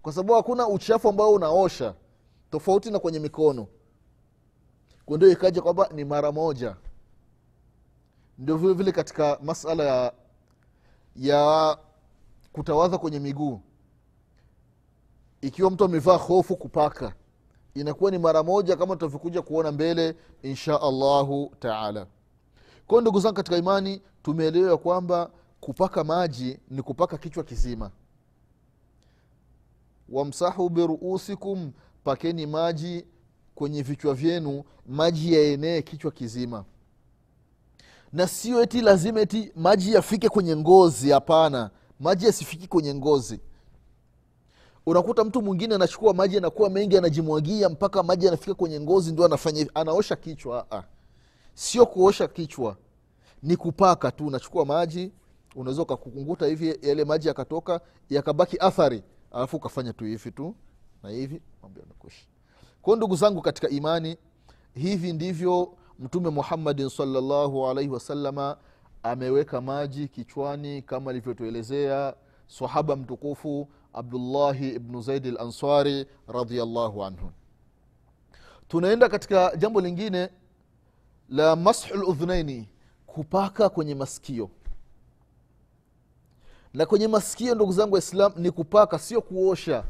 Kwa 0.02 0.12
sababu 0.12 0.32
hakuna 0.34 0.68
uchafu 0.68 1.08
ambao 1.08 1.32
unaosha 1.32 1.94
tofauti 2.50 2.90
na 2.90 2.98
kwenye 2.98 3.18
mikono. 3.18 3.66
Ndio 5.08 5.30
ikaja 5.32 5.62
kwamba 5.62 5.88
ni 5.94 6.04
mara 6.04 6.32
moja. 6.32 6.76
Ndio 8.38 8.56
vile 8.56 8.92
katika 8.92 9.38
masala 9.42 9.84
ya 9.84 10.12
ya 11.18 11.78
kutawadha 12.52 12.98
kwenye 12.98 13.18
miguu. 13.20 13.60
Ikiwa 15.40 15.70
mtu 15.70 15.84
amevaa 15.84 16.16
hofu 16.16 16.56
kupaka 16.56 17.14
inakuwa 17.74 18.10
ni 18.10 18.18
mara 18.18 18.42
moja 18.42 18.76
kama 18.76 18.94
tutavyokuja 18.94 19.42
kuona 19.42 19.72
mbele 19.72 20.16
insha 20.42 20.80
allahu 20.82 21.52
taala. 21.60 22.06
Kwao 22.86 23.00
ndugu 23.00 23.20
zangu 23.20 23.34
katika 23.36 23.56
imani 23.56 24.02
tumeelewa 24.22 24.70
ya 24.70 24.76
kwamba 24.76 25.30
kupaka 25.60 26.04
maji 26.04 26.58
ni 26.70 26.82
kupaka 26.82 27.18
kichwa 27.18 27.44
kizima. 27.44 27.90
Wamsahu 30.08 30.68
biruusikum 30.68 31.72
pakeni 32.04 32.46
maji 32.46 33.06
kwenye 33.54 33.82
vichwa 33.82 34.14
vyenu 34.14 34.64
maji 34.86 35.34
yaenee 35.34 35.82
kichwa 35.82 36.10
kizima 36.10 36.64
na 38.12 38.26
sio 38.28 38.62
eti 38.62 38.80
lazima 38.80 39.20
eti 39.20 39.52
maji 39.56 39.92
yafike 39.92 40.28
kwenye 40.28 40.56
ngozi 40.56 41.10
hapana. 41.10 41.70
Maji 42.00 42.26
yasifiki 42.26 42.66
kwenye 42.68 42.94
ngozi. 42.94 43.40
Unakuta 44.86 45.24
mtu 45.24 45.42
mwingine 45.42 45.74
anachukua 45.74 46.14
maji 46.14 46.36
anakuwa 46.36 46.70
mengi 46.70 46.98
anajimwagia 46.98 47.68
mpaka 47.68 48.02
maji 48.02 48.28
anafika 48.28 48.54
kwenye 48.54 48.80
ngozi 48.80 49.12
ndio 49.12 49.24
anafanya 49.24 49.66
anaosha 49.74 50.16
kichwa 50.16 50.66
Aa. 50.72 50.82
sio 51.54 51.86
kuosha 51.86 52.28
kichwa 52.28 52.76
ni 53.42 53.56
kupaka 53.56 54.10
tu. 54.12 54.26
Unachukua 54.26 54.64
maji 54.64 55.12
unaweza 55.56 55.82
ukakukunguta 55.82 56.46
hivi 56.46 56.78
yale 56.82 57.04
maji 57.04 57.28
yakatoka 57.28 57.80
yakabaki 58.10 58.56
athari. 58.60 59.02
Alafu 59.32 59.56
ukafanya 59.56 59.92
tu 59.92 60.04
hivi 60.04 60.30
tu 60.30 60.54
na 61.02 61.10
hivi 61.10 61.40
mambo 61.62 61.80
yamekwisha 61.80 62.24
kwao 62.82 62.96
ndugu 62.96 63.16
zangu 63.16 63.42
katika 63.42 63.68
imani 63.68 64.16
hivi 64.74 65.12
ndivyo 65.12 65.74
mtume 65.98 66.30
muhammadin 66.30 66.88
salllahu 66.88 67.66
alaihi 67.68 67.90
wasalama 67.90 68.56
ameweka 69.02 69.60
maji 69.60 70.08
kichwani 70.08 70.82
kama 70.82 71.10
alivyotuelezea 71.10 72.14
sahaba 72.46 72.96
mtukufu 72.96 73.68
abdullahi 73.92 74.68
ibnu 74.68 75.00
zaidi 75.00 75.30
lansari 75.30 76.06
radiallahu 76.28 77.04
anhu. 77.04 77.30
Tunaenda 78.68 79.08
katika 79.08 79.56
jambo 79.56 79.80
lingine 79.80 80.28
la 81.28 81.56
mashu 81.56 81.96
ludhunaini 81.96 82.68
kupaka 83.06 83.68
kwenye 83.68 83.94
masikio. 83.94 84.50
Na 86.74 86.86
kwenye 86.86 87.08
masikio 87.08 87.54
ndugu 87.54 87.72
zangu 87.72 87.94
waislam 87.94 88.32
ni 88.36 88.50
kupaka 88.50 88.98
sio 88.98 89.20
kuosha 89.22 89.84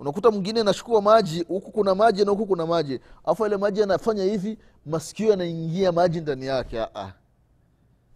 unakuta 0.00 0.30
mwingine 0.30 0.62
nashukua 0.62 1.02
maji 1.02 1.42
huku 1.42 1.70
kuna 1.72 1.94
maji 1.94 2.24
na 2.24 2.30
huku 2.30 2.46
kuna 2.46 2.66
maji. 2.66 3.00
Afu 3.24 3.46
ile 3.46 3.56
maji 3.56 3.82
anafanya 3.82 4.24
hivi 4.24 4.58
masikio 4.86 5.30
yanaingia 5.30 5.92
maji 5.92 6.20
ndani 6.20 6.46
yake. 6.46 6.80
Aa. 6.80 7.12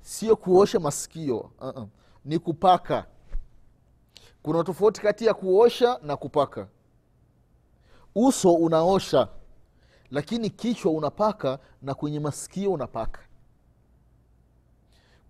sio 0.01 0.37
kuosha 0.37 0.81
masikio 0.81 1.51
uh-uh. 1.61 1.87
ni 2.25 2.38
kupaka. 2.38 3.07
Kuna 4.42 4.64
tofauti 4.64 5.01
kati 5.01 5.27
ya 5.27 5.35
kuosha 5.35 5.99
na 6.03 6.16
kupaka. 6.16 6.68
Uso 8.14 8.53
unaosha 8.55 9.29
lakini 10.11 10.51
kichwa 10.51 10.92
unapaka 10.92 11.59
na 11.83 11.94
kwenye 11.94 12.20
masikio 12.20 12.73
unapaka. 12.73 13.20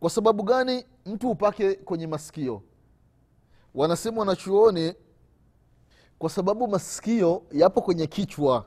Kwa 0.01 0.11
sababu 0.11 0.43
gani 0.43 0.87
mtu 1.07 1.31
upake 1.31 1.75
kwenye 1.75 2.07
masikio? 2.07 2.62
Wanasema 3.75 4.19
wanachuoni 4.21 4.95
kwa 6.18 6.31
sababu 6.31 6.68
masikio 6.68 7.42
yapo 7.53 7.81
kwenye 7.83 8.07
kichwa. 8.07 8.64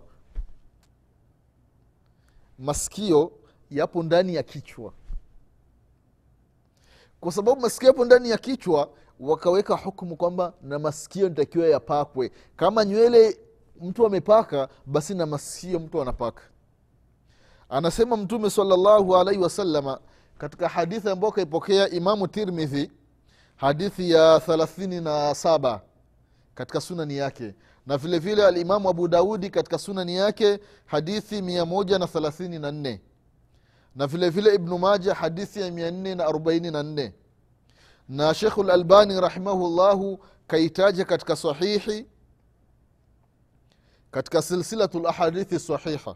Masikio 2.60 3.31
yapo 3.71 4.03
ndani 4.03 4.36
ya 4.36 4.43
kichwa. 4.43 4.93
Kwa 7.19 7.31
sababu 7.31 7.62
masikio 7.62 7.88
yapo 7.88 8.05
ndani 8.05 8.29
ya 8.29 8.38
kichwa 8.38 8.89
wakaweka 9.19 9.75
hukumu 9.77 10.15
kwamba 10.15 10.53
na 10.62 10.79
masikio 10.79 11.29
nitakiwa 11.29 11.67
yapakwe. 11.67 12.31
Kama 12.55 12.86
nywele 12.86 13.39
mtu 13.81 14.05
amepaka 14.05 14.69
basi 14.86 15.13
na 15.15 15.25
masikio 15.25 15.79
mtu 15.79 16.01
anapaka. 16.01 16.41
Anasema 17.69 18.17
mtume 18.17 18.49
salllahu 18.49 19.17
alaihi 19.17 19.41
wasalama 19.41 19.99
katika 20.38 20.67
hadithi 20.69 21.10
ambayo 21.10 21.31
kaipokea 21.31 21.89
imamu 21.89 22.27
tirmidhi 22.27 22.91
hadithi 23.55 24.12
ya 24.12 24.39
thalathini 24.39 25.01
na 25.01 25.36
saba 25.36 25.81
katika 26.58 26.82
sunani 26.82 27.17
yake. 27.17 27.56
Na 27.86 27.98
vile 27.98 28.20
vile 28.20 28.46
alimamu 28.46 28.89
abu 28.89 29.08
daudi 29.08 29.50
katika 29.50 29.78
sunani 29.78 30.15
yake 30.15 30.60
hadithi 30.86 31.41
mia 31.41 31.65
moja 31.65 32.00
na 32.00 32.08
thelathini 32.08 32.60
na 32.60 32.72
nne. 32.72 33.02
Na 33.96 34.08
vile 34.08 34.30
vile 34.30 34.56
ibnu 34.56 34.78
maja 34.78 35.13
hadithi 35.13 35.62
ya 35.62 35.72
mia 35.72 35.91
nne 35.91 36.15
na 36.15 36.72
na 36.72 37.12
na 38.10 38.34
shekhu 38.34 38.63
lalbani 38.63 39.22
rahimahullahu 39.22 40.20
kaitaja 40.48 41.06
katika 41.06 41.36
sahihi 41.36 42.06
katika 44.12 44.41
silsilatu 44.41 45.00
lahadithi 45.00 45.60
sahiha. 45.60 46.15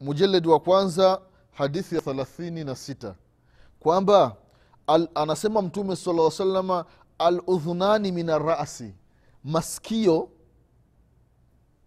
Mujaledi 0.00 0.48
wa 0.48 0.60
kwanza 0.60 1.20
hadithi 1.52 1.94
ya 1.94 2.00
thelathini 2.00 2.64
na 2.64 2.76
sita. 2.76 3.14
Kwamba 3.80 4.36
anasema 5.14 5.62
mtume 5.62 5.96
sala 5.96 6.30
salama 6.30 6.84
aludhunani 7.18 8.12
min 8.12 8.30
arasi 8.30 8.94
maskio 9.44 10.28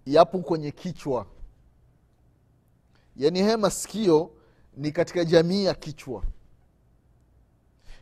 yapo 0.05 0.39
kwenye 0.39 0.71
kichwa. 0.71 1.25
Yaani 3.15 3.41
haya 3.41 3.57
masikio 3.57 4.31
ni 4.77 4.91
katika 4.91 5.25
jamii 5.25 5.63
ya 5.65 5.73
kichwa. 5.73 6.23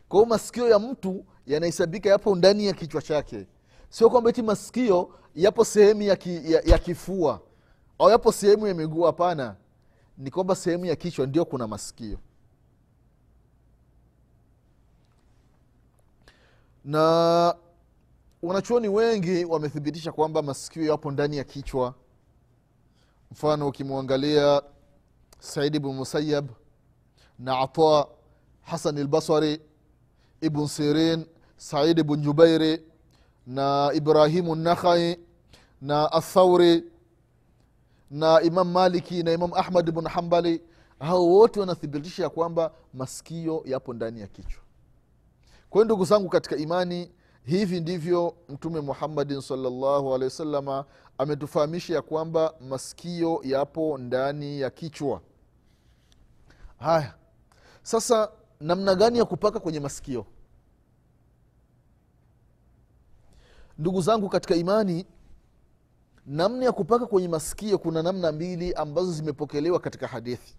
Kwa 0.08 0.18
hiyo 0.18 0.26
masikio 0.28 0.68
ya 0.68 0.78
mtu 0.78 1.24
yanahesabika 1.46 2.08
yapo 2.08 2.34
ndani 2.36 2.66
ya 2.66 2.72
kichwa 2.72 3.02
chake. 3.02 3.46
Sio 3.90 4.10
kwamba 4.10 4.32
ti 4.32 4.42
masikio 4.42 5.14
yapo 5.34 5.64
sehemu 5.64 6.02
ya, 6.02 6.16
ki, 6.16 6.52
ya, 6.52 6.60
ya 6.64 6.78
kifua 6.78 7.40
au 7.98 8.10
yapo 8.10 8.32
sehemu 8.32 8.66
ya 8.66 8.74
miguu 8.74 9.02
hapana. 9.02 9.56
Ni 10.18 10.30
kwamba 10.30 10.56
sehemu 10.56 10.84
ya 10.86 10.96
kichwa 10.96 11.26
ndio 11.26 11.44
kuna 11.44 11.66
masikio 11.66 12.18
na 16.84 17.54
wanachuoni 18.42 18.88
wengi 18.88 19.44
wamethibitisha 19.44 20.12
kwamba 20.12 20.42
masikio 20.42 20.84
yapo 20.84 21.10
ndani 21.10 21.36
ya 21.36 21.44
kichwa. 21.44 21.94
Mfano 23.30 23.68
ukimwangalia 23.68 24.62
saidi 25.38 25.78
bnu 25.78 25.92
musayab 25.92 26.48
na 27.38 27.58
ata 27.58 28.06
hasan 28.62 28.98
lbasari 28.98 29.60
ibn 30.40 30.66
sirin 30.66 31.26
saidi 31.56 32.02
bn 32.02 32.16
jubairi 32.20 32.82
na 33.46 33.90
ibrahimu 33.94 34.54
nakhai 34.54 35.18
na 35.80 36.12
athauri 36.12 36.84
na 38.10 38.40
imam 38.42 38.70
maliki 38.72 39.22
na 39.22 39.32
imam 39.32 39.52
ahmad 39.54 39.90
bn 39.92 40.08
hambali 40.08 40.62
hao 41.00 41.26
wote 41.28 41.60
wanathibitisha 41.60 42.22
ya 42.22 42.28
kwamba 42.30 42.72
masikio 42.94 43.62
yapo 43.66 43.94
ndani 43.94 44.20
ya 44.20 44.26
kichwa 44.26 44.62
kwa 45.70 45.76
hiyo 45.78 45.84
ndugu 45.84 46.04
zangu 46.04 46.28
katika 46.28 46.56
imani 46.56 47.10
hivi 47.44 47.80
ndivyo 47.80 48.36
mtume 48.48 48.80
muhammadin 48.80 49.40
salllahu 49.40 50.08
alehi 50.14 50.24
wasalama 50.24 50.84
ametufahamisha 51.18 51.94
ya 51.94 52.02
kwamba 52.02 52.54
masikio 52.68 53.40
yapo 53.44 53.98
ndani 53.98 54.60
ya 54.60 54.70
kichwa. 54.70 55.20
Haya 56.78 57.14
sasa 57.82 58.32
namna 58.60 58.94
gani 58.94 59.18
ya 59.18 59.24
kupaka 59.24 59.60
kwenye 59.60 59.80
masikio? 59.80 60.26
Ndugu 63.78 64.00
zangu 64.00 64.28
katika 64.28 64.54
imani 64.54 65.06
namna 66.26 66.64
ya 66.64 66.72
kupaka 66.72 67.06
kwenye 67.06 67.28
masikio 67.28 67.78
kuna 67.78 68.02
namna 68.02 68.32
mbili 68.32 68.72
ambazo 68.74 69.12
zimepokelewa 69.12 69.80
katika 69.80 70.06
hadithi. 70.06 70.56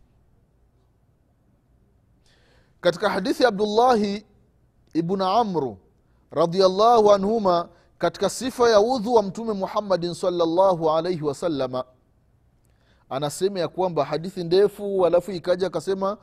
Katika 2.81 3.09
hadithi 3.09 3.45
abdullahi 3.45 4.25
ibnu 4.93 5.25
amru 5.25 5.77
radiallahu 6.31 7.11
anhuma 7.11 7.69
katika 7.97 8.29
sifa 8.29 8.69
ya 8.69 8.79
udhu 8.81 9.13
wa 9.13 9.23
mtume 9.23 9.53
muhammadin 9.53 10.13
salllahu 10.13 10.91
alaihi 10.91 11.23
wasalama 11.23 11.83
anasema 13.09 13.59
ya 13.59 13.67
kwamba 13.67 14.05
hadithi 14.05 14.43
ndefu 14.43 15.05
alafu 15.05 15.31
ikaja 15.31 15.67
akasema 15.67 16.17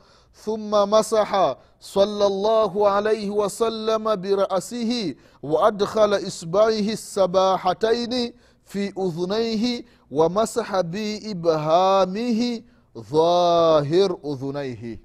thumma 0.45 0.85
masaha 0.85 1.57
salllahu 1.79 2.87
alaihi 2.87 3.29
wasalama 3.29 4.17
birasihi 4.17 5.17
waadkhala 5.43 6.19
isbaihi 6.19 6.97
sabahataini 6.97 8.33
fi 8.63 8.93
udhunaihi 8.95 9.85
wamasaha 10.11 10.83
biibhamihi 10.83 12.65
dhahir 13.11 14.15
udhunaihi 14.23 14.99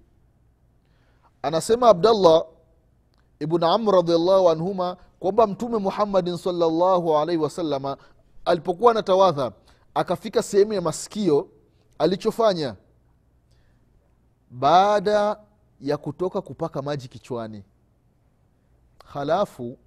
anasema 1.42 1.88
abdallah 1.88 2.44
ibn 3.42 3.64
amr 3.64 3.92
radiallahu 3.94 4.50
anhuma 4.50 4.96
kwamba 5.20 5.46
mtume 5.46 5.78
muhammadin 5.78 6.36
salllahu 6.36 7.16
alaihi 7.18 7.42
wasalama 7.42 7.96
alipokuwa 8.44 8.90
anatawadha 8.90 9.52
akafika 9.94 10.42
sehemu 10.42 10.72
ya 10.72 10.80
masikio 10.80 11.48
alichofanya 11.98 12.76
baada 14.50 15.40
ya 15.80 15.96
kutoka 15.96 16.40
kupaka 16.40 16.82
maji 16.82 17.08
kichwani. 17.08 17.64
Halafu 19.04 19.78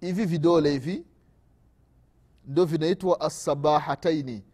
hivi 0.00 0.24
vidole 0.24 0.70
hivi 0.70 1.04
ndo 2.44 2.64
vinaitwa 2.64 3.20
assabahataini. 3.20 4.44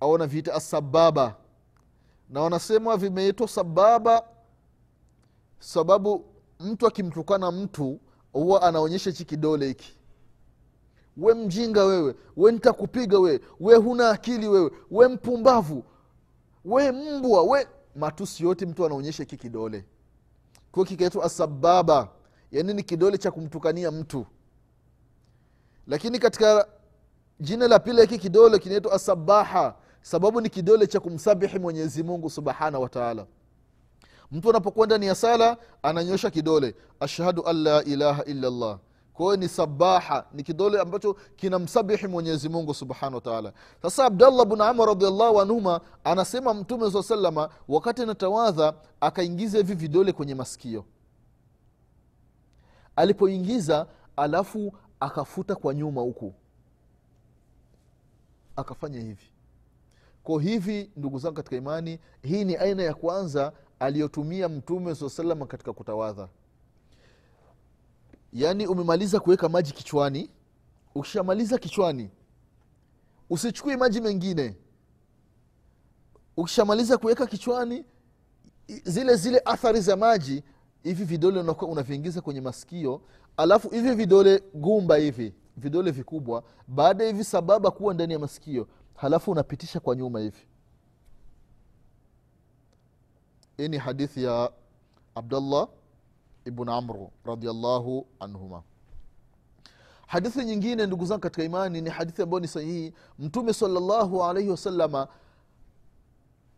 Au 0.00 0.10
wanaviita 0.12 0.54
assababa. 0.54 1.34
Na 2.28 2.40
wanasema 2.40 2.96
vimeitwa 2.96 3.48
sababa 3.48 4.24
sababu 5.58 6.24
mtu 6.60 6.86
akimtukana 6.86 7.50
mtu 7.52 8.00
huwa 8.32 8.62
anaonyesha 8.62 9.10
hichi 9.10 9.24
kidole 9.24 9.66
hiki. 9.68 9.96
We 11.16 11.34
mjinga 11.34 11.84
wewe 11.84 12.14
we 12.36 12.52
ntakupiga 12.52 13.18
wewe 13.18 13.40
we 13.60 13.76
huna 13.76 14.10
akili 14.10 14.48
wewe 14.48 14.70
we 14.90 15.08
mpumbavu 15.08 15.84
we 16.64 16.92
mbwa 16.92 17.42
we 17.42 17.66
matusi 17.96 18.44
yote 18.44 18.66
mtu 18.66 18.86
anaonyesha 18.86 19.22
hiki 19.22 19.36
kidole. 19.36 19.84
Kwa 20.72 20.84
kikaitwa 20.84 21.24
asababa 21.24 22.08
yaani 22.52 22.74
ni 22.74 22.82
kidole 22.82 23.18
cha 23.18 23.30
kumtukania 23.30 23.90
mtu. 23.90 24.26
Lakini 25.86 26.18
katika 26.18 26.68
jina 27.40 27.68
la 27.68 27.78
pili 27.78 28.00
hiki 28.00 28.18
kidole 28.18 28.58
kinaitwa 28.58 28.92
asabaha. 28.92 29.74
Sababu 30.02 30.40
ni 30.40 30.48
kidole 30.50 30.86
cha 30.86 31.00
kumsabihi 31.00 31.58
mwenyezi 31.58 32.02
mungu 32.02 32.30
subhanahu 32.30 32.82
wataala 32.82 33.26
mtu 34.32 34.50
anapokuwa 34.50 34.86
ndani 34.86 35.06
ya 35.06 35.14
sala 35.14 35.56
ananyosha 35.82 36.30
kidole. 36.30 36.74
Ashhadu 37.00 37.46
an 37.48 37.56
la 37.62 37.84
ilaha 37.84 38.24
illallah. 38.24 38.78
Kwahiyo 39.16 39.36
ni 39.36 39.48
sabaha 39.48 40.26
ni 40.32 40.42
kidole 40.42 40.80
ambacho 40.80 41.14
kinamsabihi 41.36 42.06
mwenyezi 42.06 42.48
mungu 42.48 42.74
subhanahu 42.74 43.14
wataala 43.14 43.52
sasa 43.82 44.04
abdallah 44.04 44.46
bn 44.46 44.60
amar 44.60 44.86
radiallahu 44.88 45.40
anhuma 45.40 45.80
anasema 46.04 46.54
mtume 46.54 46.90
saa 46.90 47.02
salama 47.02 47.48
wakati 47.68 48.02
anatawadha 48.02 48.74
akaingiza 49.00 49.58
hivi 49.58 49.74
vidole 49.74 50.12
kwenye 50.12 50.34
masikio. 50.34 50.84
Alipoingiza 52.96 53.86
alafu 54.16 54.72
akafuta 55.00 55.54
kwa 55.54 55.74
nyuma 55.74 56.00
huku. 56.00 56.34
Akafanya 58.56 59.00
hivi. 59.00 59.26
Ko 60.24 60.38
hivi 60.38 60.90
ndugu 60.96 61.18
zangu 61.18 61.34
katika 61.36 61.56
imani 61.56 61.98
hii 62.22 62.44
ni 62.44 62.56
aina 62.56 62.82
ya 62.82 62.94
kwanza 62.94 63.52
aliyotumia 63.78 64.48
mtume 64.48 64.94
saa 64.94 65.08
salama 65.08 65.46
katika 65.46 65.72
kutawadha. 65.72 66.28
Yaani 68.32 68.66
umemaliza 68.66 69.20
kuweka 69.20 69.48
maji 69.48 69.72
kichwani 69.72 70.30
ukishamaliza 70.94 71.58
kichwani 71.58 72.10
usichukue 73.30 73.76
maji 73.76 74.00
mengine 74.00 74.56
ukishamaliza 76.36 76.98
kuweka 76.98 77.26
kichwani 77.26 77.84
zile 78.84 79.16
zile 79.16 79.42
athari 79.44 79.80
za 79.80 79.96
maji 79.96 80.42
hivi 80.82 81.04
vidole 81.04 81.40
unakuwa 81.40 81.70
unaviingiza 81.70 82.20
kwenye 82.20 82.40
masikio 82.40 83.00
alafu 83.36 83.68
hivi 83.68 83.94
vidole 83.94 84.42
gumba 84.54 84.96
hivi 84.96 85.34
vidole 85.56 85.90
vikubwa 85.90 86.42
baada 86.68 87.04
ya 87.04 87.10
hivi 87.10 87.24
sababa 87.24 87.70
kuwa 87.70 87.94
ndani 87.94 88.12
ya 88.12 88.18
masikio 88.18 88.68
halafu 88.94 89.30
unapitisha 89.30 89.80
kwa 89.80 89.96
nyuma 89.96 90.20
hivi 90.20 90.46
hii 93.56 93.68
ni 93.68 93.78
hadithi 93.78 94.24
ya 94.24 94.50
abdallah 95.14 95.68
ibn 96.44 96.68
amru 96.68 97.10
radiallahu 97.24 98.06
anhuma. 98.20 98.62
Hadithi 100.06 100.44
nyingine 100.44 100.86
ndugu 100.86 101.06
zangu 101.06 101.20
katika 101.20 101.44
imani 101.44 101.80
ni 101.80 101.90
hadithi 101.90 102.22
ambayo 102.22 102.40
ni 102.40 102.48
sahihi. 102.48 102.92
Mtume 103.18 103.52
salllahu 103.52 104.24
alaihi 104.24 104.50
wasalama 104.50 105.08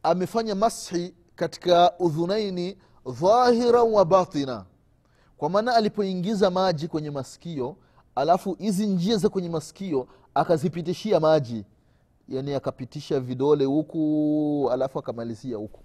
amefanya 0.02 0.54
mashi 0.54 1.14
katika 1.36 1.98
udhunaini 1.98 2.78
dhahiran 3.20 3.92
wa 3.92 4.04
batina. 4.04 4.64
Kwa 5.36 5.50
maana 5.50 5.74
alipoingiza 5.74 6.50
maji 6.50 6.88
kwenye 6.88 7.10
masikio 7.10 7.76
alafu 8.14 8.54
hizi 8.54 8.86
njia 8.86 9.16
za 9.16 9.28
kwenye 9.28 9.48
masikio 9.48 10.08
akazipitishia 10.34 11.20
maji. 11.20 11.64
Yani 12.28 12.54
akapitisha 12.54 13.20
vidole 13.20 13.64
huku 13.64 14.68
alafu 14.72 14.98
akamalizia 14.98 15.56
huku 15.56 15.80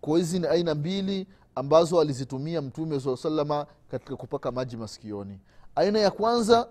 kwa 0.00 0.18
hizi 0.18 0.38
ni 0.38 0.46
aina 0.46 0.74
mbili 0.74 1.26
ambazo 1.54 2.00
alizitumia 2.00 2.62
mtume 2.62 3.00
saa 3.00 3.16
salama 3.16 3.66
katika 3.90 4.16
kupaka 4.16 4.52
maji 4.52 4.76
masikioni. 4.76 5.40
Aina 5.74 5.98
ya 5.98 6.10
kwanza 6.10 6.68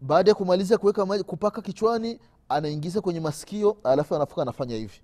baada 0.00 0.30
ya 0.30 0.34
kumaliza 0.34 0.78
kuweka 0.78 1.06
maji 1.06 1.24
kupaka 1.24 1.62
kichwani 1.62 2.20
anaingiza 2.48 3.00
kwenye 3.00 3.20
masikio 3.20 3.76
alafu 3.84 4.14
anafuka 4.16 4.42
anafanya 4.42 4.76
hivi. 4.76 5.00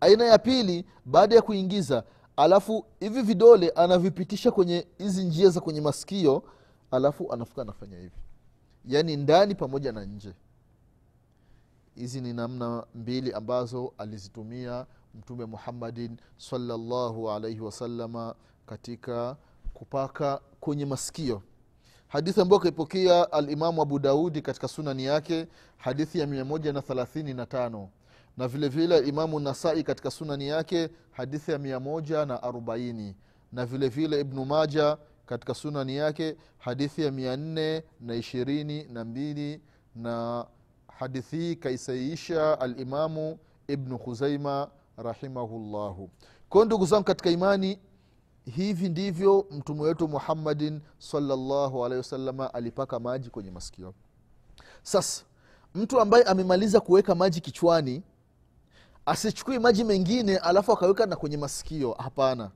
Aina 0.00 0.24
ya 0.24 0.38
pili 0.38 0.84
baada 1.04 1.34
ya 1.36 1.42
kuingiza 1.42 2.04
alafu 2.36 2.84
hivi 3.00 3.22
vidole 3.22 3.68
anavipitisha 3.70 4.50
kwenye 4.50 4.86
hizi 4.98 5.24
njia 5.24 5.48
za 5.48 5.60
kwenye 5.60 5.80
masikio 5.80 6.42
alafu 6.90 7.32
anafuka 7.32 7.62
anafanya 7.62 7.96
hivi. 7.98 8.16
Yaani 8.84 9.16
ndani 9.16 9.54
pamoja 9.54 9.92
na 9.92 10.04
nje. 10.04 10.34
Hizi 11.94 12.20
ni 12.20 12.32
namna 12.32 12.86
mbili 12.94 13.32
ambazo 13.32 13.92
alizitumia 13.98 14.86
mtume 15.16 15.44
muhammadin 15.44 16.16
salllahu 16.36 17.30
alaihi 17.30 17.60
wasalama 17.60 18.34
katika 18.66 19.36
kupaka 19.74 20.40
kwenye 20.60 20.86
masikio. 20.86 21.42
Hadithi 22.08 22.40
ambayo 22.40 22.60
kaipokea 22.60 23.32
alimamu 23.32 23.82
abu 23.82 23.98
daudi 23.98 24.42
katika 24.42 24.68
sunani 24.68 25.04
yake 25.04 25.46
hadithi 25.76 26.18
ya 26.18 26.26
mia 26.26 26.44
moja 26.44 26.72
na 26.72 26.82
thelathini 26.82 27.34
na 28.36 28.48
vile 28.48 28.68
vile 28.68 28.98
imamu 28.98 29.40
nasai 29.40 29.82
katika 29.82 30.10
sunani 30.10 30.48
yake 30.48 30.88
hadithi 31.10 31.50
ya 31.50 31.58
mia 31.58 31.80
moja 31.80 32.26
na 32.26 32.42
na 33.52 33.66
vile 33.66 33.88
vile 33.88 34.20
ibnu 34.20 34.44
maja 34.44 34.98
katika 35.26 35.54
sunani 35.54 35.96
yake 35.96 36.36
hadithi 36.58 37.02
ya 37.02 37.10
mia 37.12 37.36
nne 37.36 37.82
na 38.00 38.14
ishirini 38.14 38.84
na 38.84 39.04
mbili. 39.04 39.60
Na 39.94 40.46
hadithi 40.88 41.36
hii 41.36 41.56
kaisaisha 41.56 42.60
alimamu 42.60 43.38
ibnu 43.68 43.98
khuzaima 43.98 44.68
rahimahullahu. 44.96 46.10
Kwao 46.48 46.64
ndugu 46.64 46.86
zangu 46.86 47.04
katika 47.04 47.30
imani 47.30 47.78
hivi 48.44 48.88
ndivyo 48.88 49.46
mtume 49.50 49.82
wetu 49.82 50.08
muhammadin 50.08 50.80
salllahu 50.98 51.84
alehi 51.84 51.98
wasalama 51.98 52.54
alipaka 52.54 53.00
maji 53.00 53.30
kwenye 53.30 53.50
masikio. 53.50 53.94
Sasa 54.82 55.24
mtu 55.74 56.00
ambaye 56.00 56.24
amemaliza 56.24 56.80
kuweka 56.80 57.14
maji 57.14 57.40
kichwani 57.40 58.02
asichukui 59.06 59.58
maji 59.58 59.84
mengine 59.84 60.36
alafu 60.38 60.72
akaweka 60.72 61.06
na 61.06 61.16
kwenye 61.16 61.36
masikio 61.36 61.92
hapana. 61.92 62.50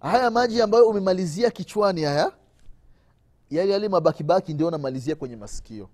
Haya 0.00 0.30
maji 0.30 0.62
ambayo 0.62 0.88
umemalizia 0.88 1.50
kichwani 1.50 2.02
haya 2.02 2.32
yale 3.50 3.72
yale 3.72 3.88
mabakibaki 3.88 4.54
ndio 4.54 4.70
namalizia 4.70 5.14
kwenye 5.14 5.36
masikio. 5.36 5.88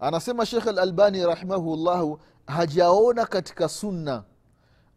Anasema 0.00 0.46
shekh 0.46 0.66
alalbani 0.66 1.26
rahimahullahu 1.26 2.18
hajaona 2.46 3.26
katika 3.26 3.68
sunna 3.68 4.24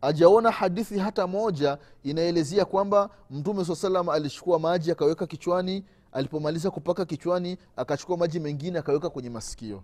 hajaona 0.02 0.52
hadithi 0.52 1.00
hata 1.00 1.28
moja 1.28 1.78
inaelezea 2.04 2.66
kwamba 2.66 3.10
mtume 3.30 3.66
saa 3.66 3.76
salam 3.76 4.10
alichukua 4.10 4.60
maji 4.60 4.92
akaweka 4.92 5.28
kichwani 5.28 5.86
alipomaliza 6.12 6.72
kupaka 6.72 7.06
kichwani 7.06 7.58
akachukua 7.76 8.18
maji 8.18 8.40
mengine 8.40 8.80
akaweka 8.80 9.10
kwenye 9.10 9.30
masikio. 9.30 9.84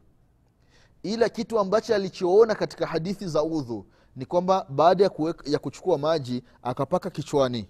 Ila 1.03 1.29
kitu 1.29 1.59
ambacho 1.59 1.95
alichoona 1.95 2.55
katika 2.55 2.87
hadithi 2.87 3.27
za 3.27 3.43
udhu 3.43 3.85
ni 4.15 4.25
kwamba 4.25 4.65
baada 4.69 5.03
ya, 5.03 5.11
ya 5.45 5.59
kuchukua 5.59 5.97
maji 5.97 6.43
akapaka 6.63 7.09
kichwani. 7.09 7.67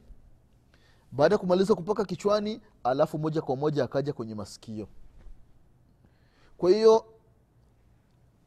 Baada 1.11 1.35
ya 1.35 1.39
kumaliza 1.39 1.75
kupaka 1.75 2.05
kichwani 2.05 2.61
alafu 2.83 3.17
moja 3.19 3.41
kwa 3.41 3.55
moja 3.55 3.83
akaja 3.83 4.13
kwenye 4.13 4.35
masikio. 4.35 4.87
Kwa 6.57 6.69
hiyo 6.69 7.05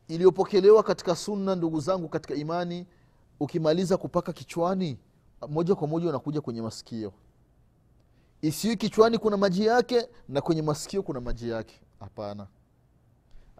iliyopokelewa 0.09 0.83
katika 0.83 1.16
sunna 1.16 1.55
ndugu 1.55 1.81
zangu 1.81 2.09
katika 2.09 2.35
imani 2.35 2.87
ukimaliza 3.40 3.97
kupaka 3.97 4.33
kichwani 4.33 4.99
moja 5.49 5.75
kwa 5.75 5.88
moja 5.88 6.09
unakuja 6.09 6.40
kwenye 6.40 6.62
masikio. 6.62 7.12
Isiwi 8.42 8.77
kichwani 8.77 9.18
kuna 9.18 9.37
maji 9.37 9.66
yake 9.66 10.09
na 10.29 10.40
kwenye 10.40 10.62
masikio 10.62 11.03
kuna 11.03 11.21
maji 11.21 11.49
yake. 11.51 11.81
Hapana. 12.01 12.47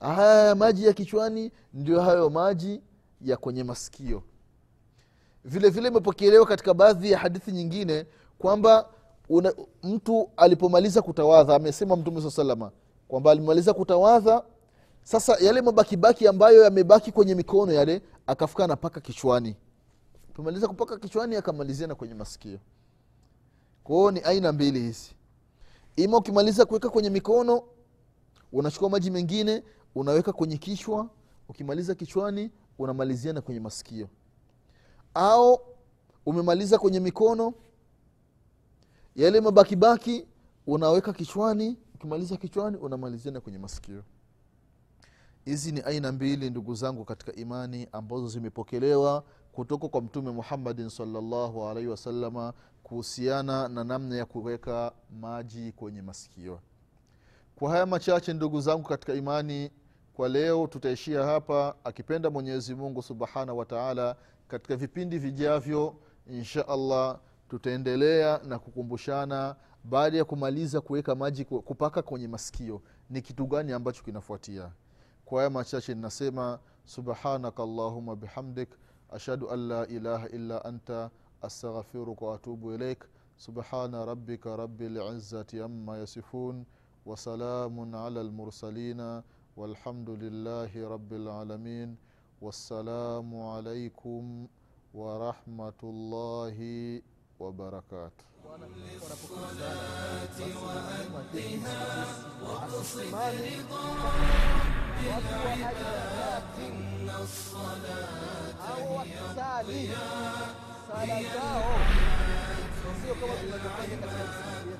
Haya 0.01 0.55
maji 0.55 0.85
ya 0.87 0.93
kichwani 0.93 1.53
ndio 1.75 2.01
hayo 2.03 2.31
maji 2.31 2.81
ya 3.21 3.37
kwenye 3.37 3.65
masikio. 3.65 4.23
Vile 5.45 5.69
vile 5.71 5.89
imepokelewa 5.89 6.47
katika 6.47 6.75
baadhi 6.75 7.11
ya 7.11 7.19
hadithi 7.19 7.53
nyingine 7.53 8.07
kwamba 8.39 8.89
una, 9.29 9.55
mtu 9.83 10.31
alipomaliza 10.37 11.03
kutawadha 11.03 11.55
amesema 11.55 11.97
mtume 11.97 12.23
saa 12.23 12.31
salama 12.31 12.71
kwamba 13.09 13.31
alimaliza 13.31 13.75
kutawadha 13.75 14.43
sasa 15.09 15.37
yale 15.41 15.63
mabakibaki 15.63 16.29
ambayo 16.29 16.63
yamebaki 16.65 17.13
kwenye 17.13 17.35
mikono 17.35 17.73
yale 17.73 18.03
akafuka 18.27 18.65
anapaka 18.65 19.01
kichwani. 19.01 19.57
Tumaliza 20.35 20.69
kupaka 20.69 20.99
kichwani 20.99 21.37
akamalizia 21.37 21.87
na 21.87 21.95
kwenye 21.95 22.15
masikio. 22.15 22.59
Kwao 23.85 24.11
ni 24.11 24.21
aina 24.21 24.53
mbili 24.53 24.81
hizi. 24.81 25.11
Ima 25.97 26.17
ukimaliza 26.17 26.65
kuweka 26.67 26.89
kwenye 26.89 27.11
mikono 27.11 27.63
unachukua 28.53 28.91
maji 28.91 29.11
mengine 29.11 29.63
unaweka 29.95 30.33
kwenye 30.33 30.57
kichwa 30.59 31.11
ukimaliza 31.49 31.95
kichwani 31.95 32.51
unamalizia 32.79 33.33
na 33.33 33.41
kwenye 33.41 33.61
masikio. 33.61 34.09
Au 35.15 35.61
umemaliza 36.27 36.79
kwenye 36.79 37.01
mikono 37.01 37.55
yale 39.17 39.41
mabakibaki 39.41 40.27
unaweka 40.67 41.13
kichwani 41.13 41.79
ukimaliza 41.95 42.37
kichwani 42.37 42.77
unamalizia 42.77 43.33
na 43.33 43.41
kwenye 43.41 43.59
masikio 43.59 44.03
hizi 45.49 45.73
ni 45.73 45.81
aina 45.81 46.13
mbili 46.13 46.51
ndugu 46.51 46.75
zangu 46.75 47.05
katika 47.05 47.33
imani 47.33 47.89
ambazo 47.93 48.29
zimepokelewa 48.29 49.25
kutoka 49.53 49.89
kwa 49.89 50.03
mtume 50.03 50.31
muhammadin 50.31 50.89
salllahu 50.89 51.69
alaihi 51.69 51.89
wasalama 51.89 52.53
kuhusiana 52.83 53.69
na 53.69 53.85
namna 53.85 54.17
ya 54.17 54.25
kuweka 54.27 54.93
maji 55.21 55.73
kwenye 55.73 56.03
masikio. 56.03 56.61
Kwa 57.57 57.71
haya 57.71 57.87
machache 57.87 58.33
ndugu 58.33 58.61
zangu 58.61 58.83
katika 58.89 59.15
imani 59.15 59.71
kwa 60.15 60.29
leo 60.29 60.67
tutaishia 60.67 61.25
hapa. 61.25 61.75
Akipenda 61.85 62.31
mwenyezi 62.31 62.75
mungu 62.75 63.03
subhanahu 63.03 63.59
wataala 63.59 64.17
katika 64.49 64.77
vipindi 64.77 65.19
vijavyo 65.19 65.95
insha 66.31 66.69
allah 66.69 67.19
tutaendelea 67.49 68.41
na 68.45 68.59
kukumbushana 68.59 69.57
baada 69.85 70.19
ya 70.19 70.25
kumaliza 70.25 70.81
kuweka 70.81 71.15
maji 71.15 71.45
kupaka 71.45 72.03
kwenye 72.03 72.29
masikio 72.29 72.83
ni 73.11 73.23
kitu 73.23 73.47
gani 73.47 73.73
ambacho 73.73 74.03
kinafuatia 74.03 74.71
kwa 75.29 75.39
haya 75.41 75.51
machache 75.51 75.95
ninasema 75.95 76.59
subhanaka 76.85 77.63
allahuma 77.63 78.17
bihamdik 78.17 78.69
ashhadu 79.11 79.51
an 79.51 79.69
la 79.69 79.87
ilaha 79.87 80.29
illa 80.29 80.65
anta 80.65 81.11
astaghfiruka 81.43 82.27
waatubu 82.27 82.75
ilaik 82.75 83.05
subhana 83.37 84.05
rabbika 84.05 84.57
rabi 84.57 84.89
lizati 84.89 85.61
ama 85.61 85.99
yasifun 85.99 86.65
وسلام 87.09 87.97
على 87.97 88.21
المرسلين 88.21 89.23
والحمد 89.57 90.11
لله 90.11 90.89
رب 90.89 91.13
العالمين 91.13 91.97
والسلام 92.41 93.29
عليكم 93.55 94.47
ورحمة 94.95 95.81
الله 95.83 96.57
وبركاته 97.41 98.25
au 103.19 104.88
للعباد 105.03 106.43
إن 106.59 107.11
الصلاة. 107.23 108.49
هي 109.69 109.95
الحياة 110.95 111.29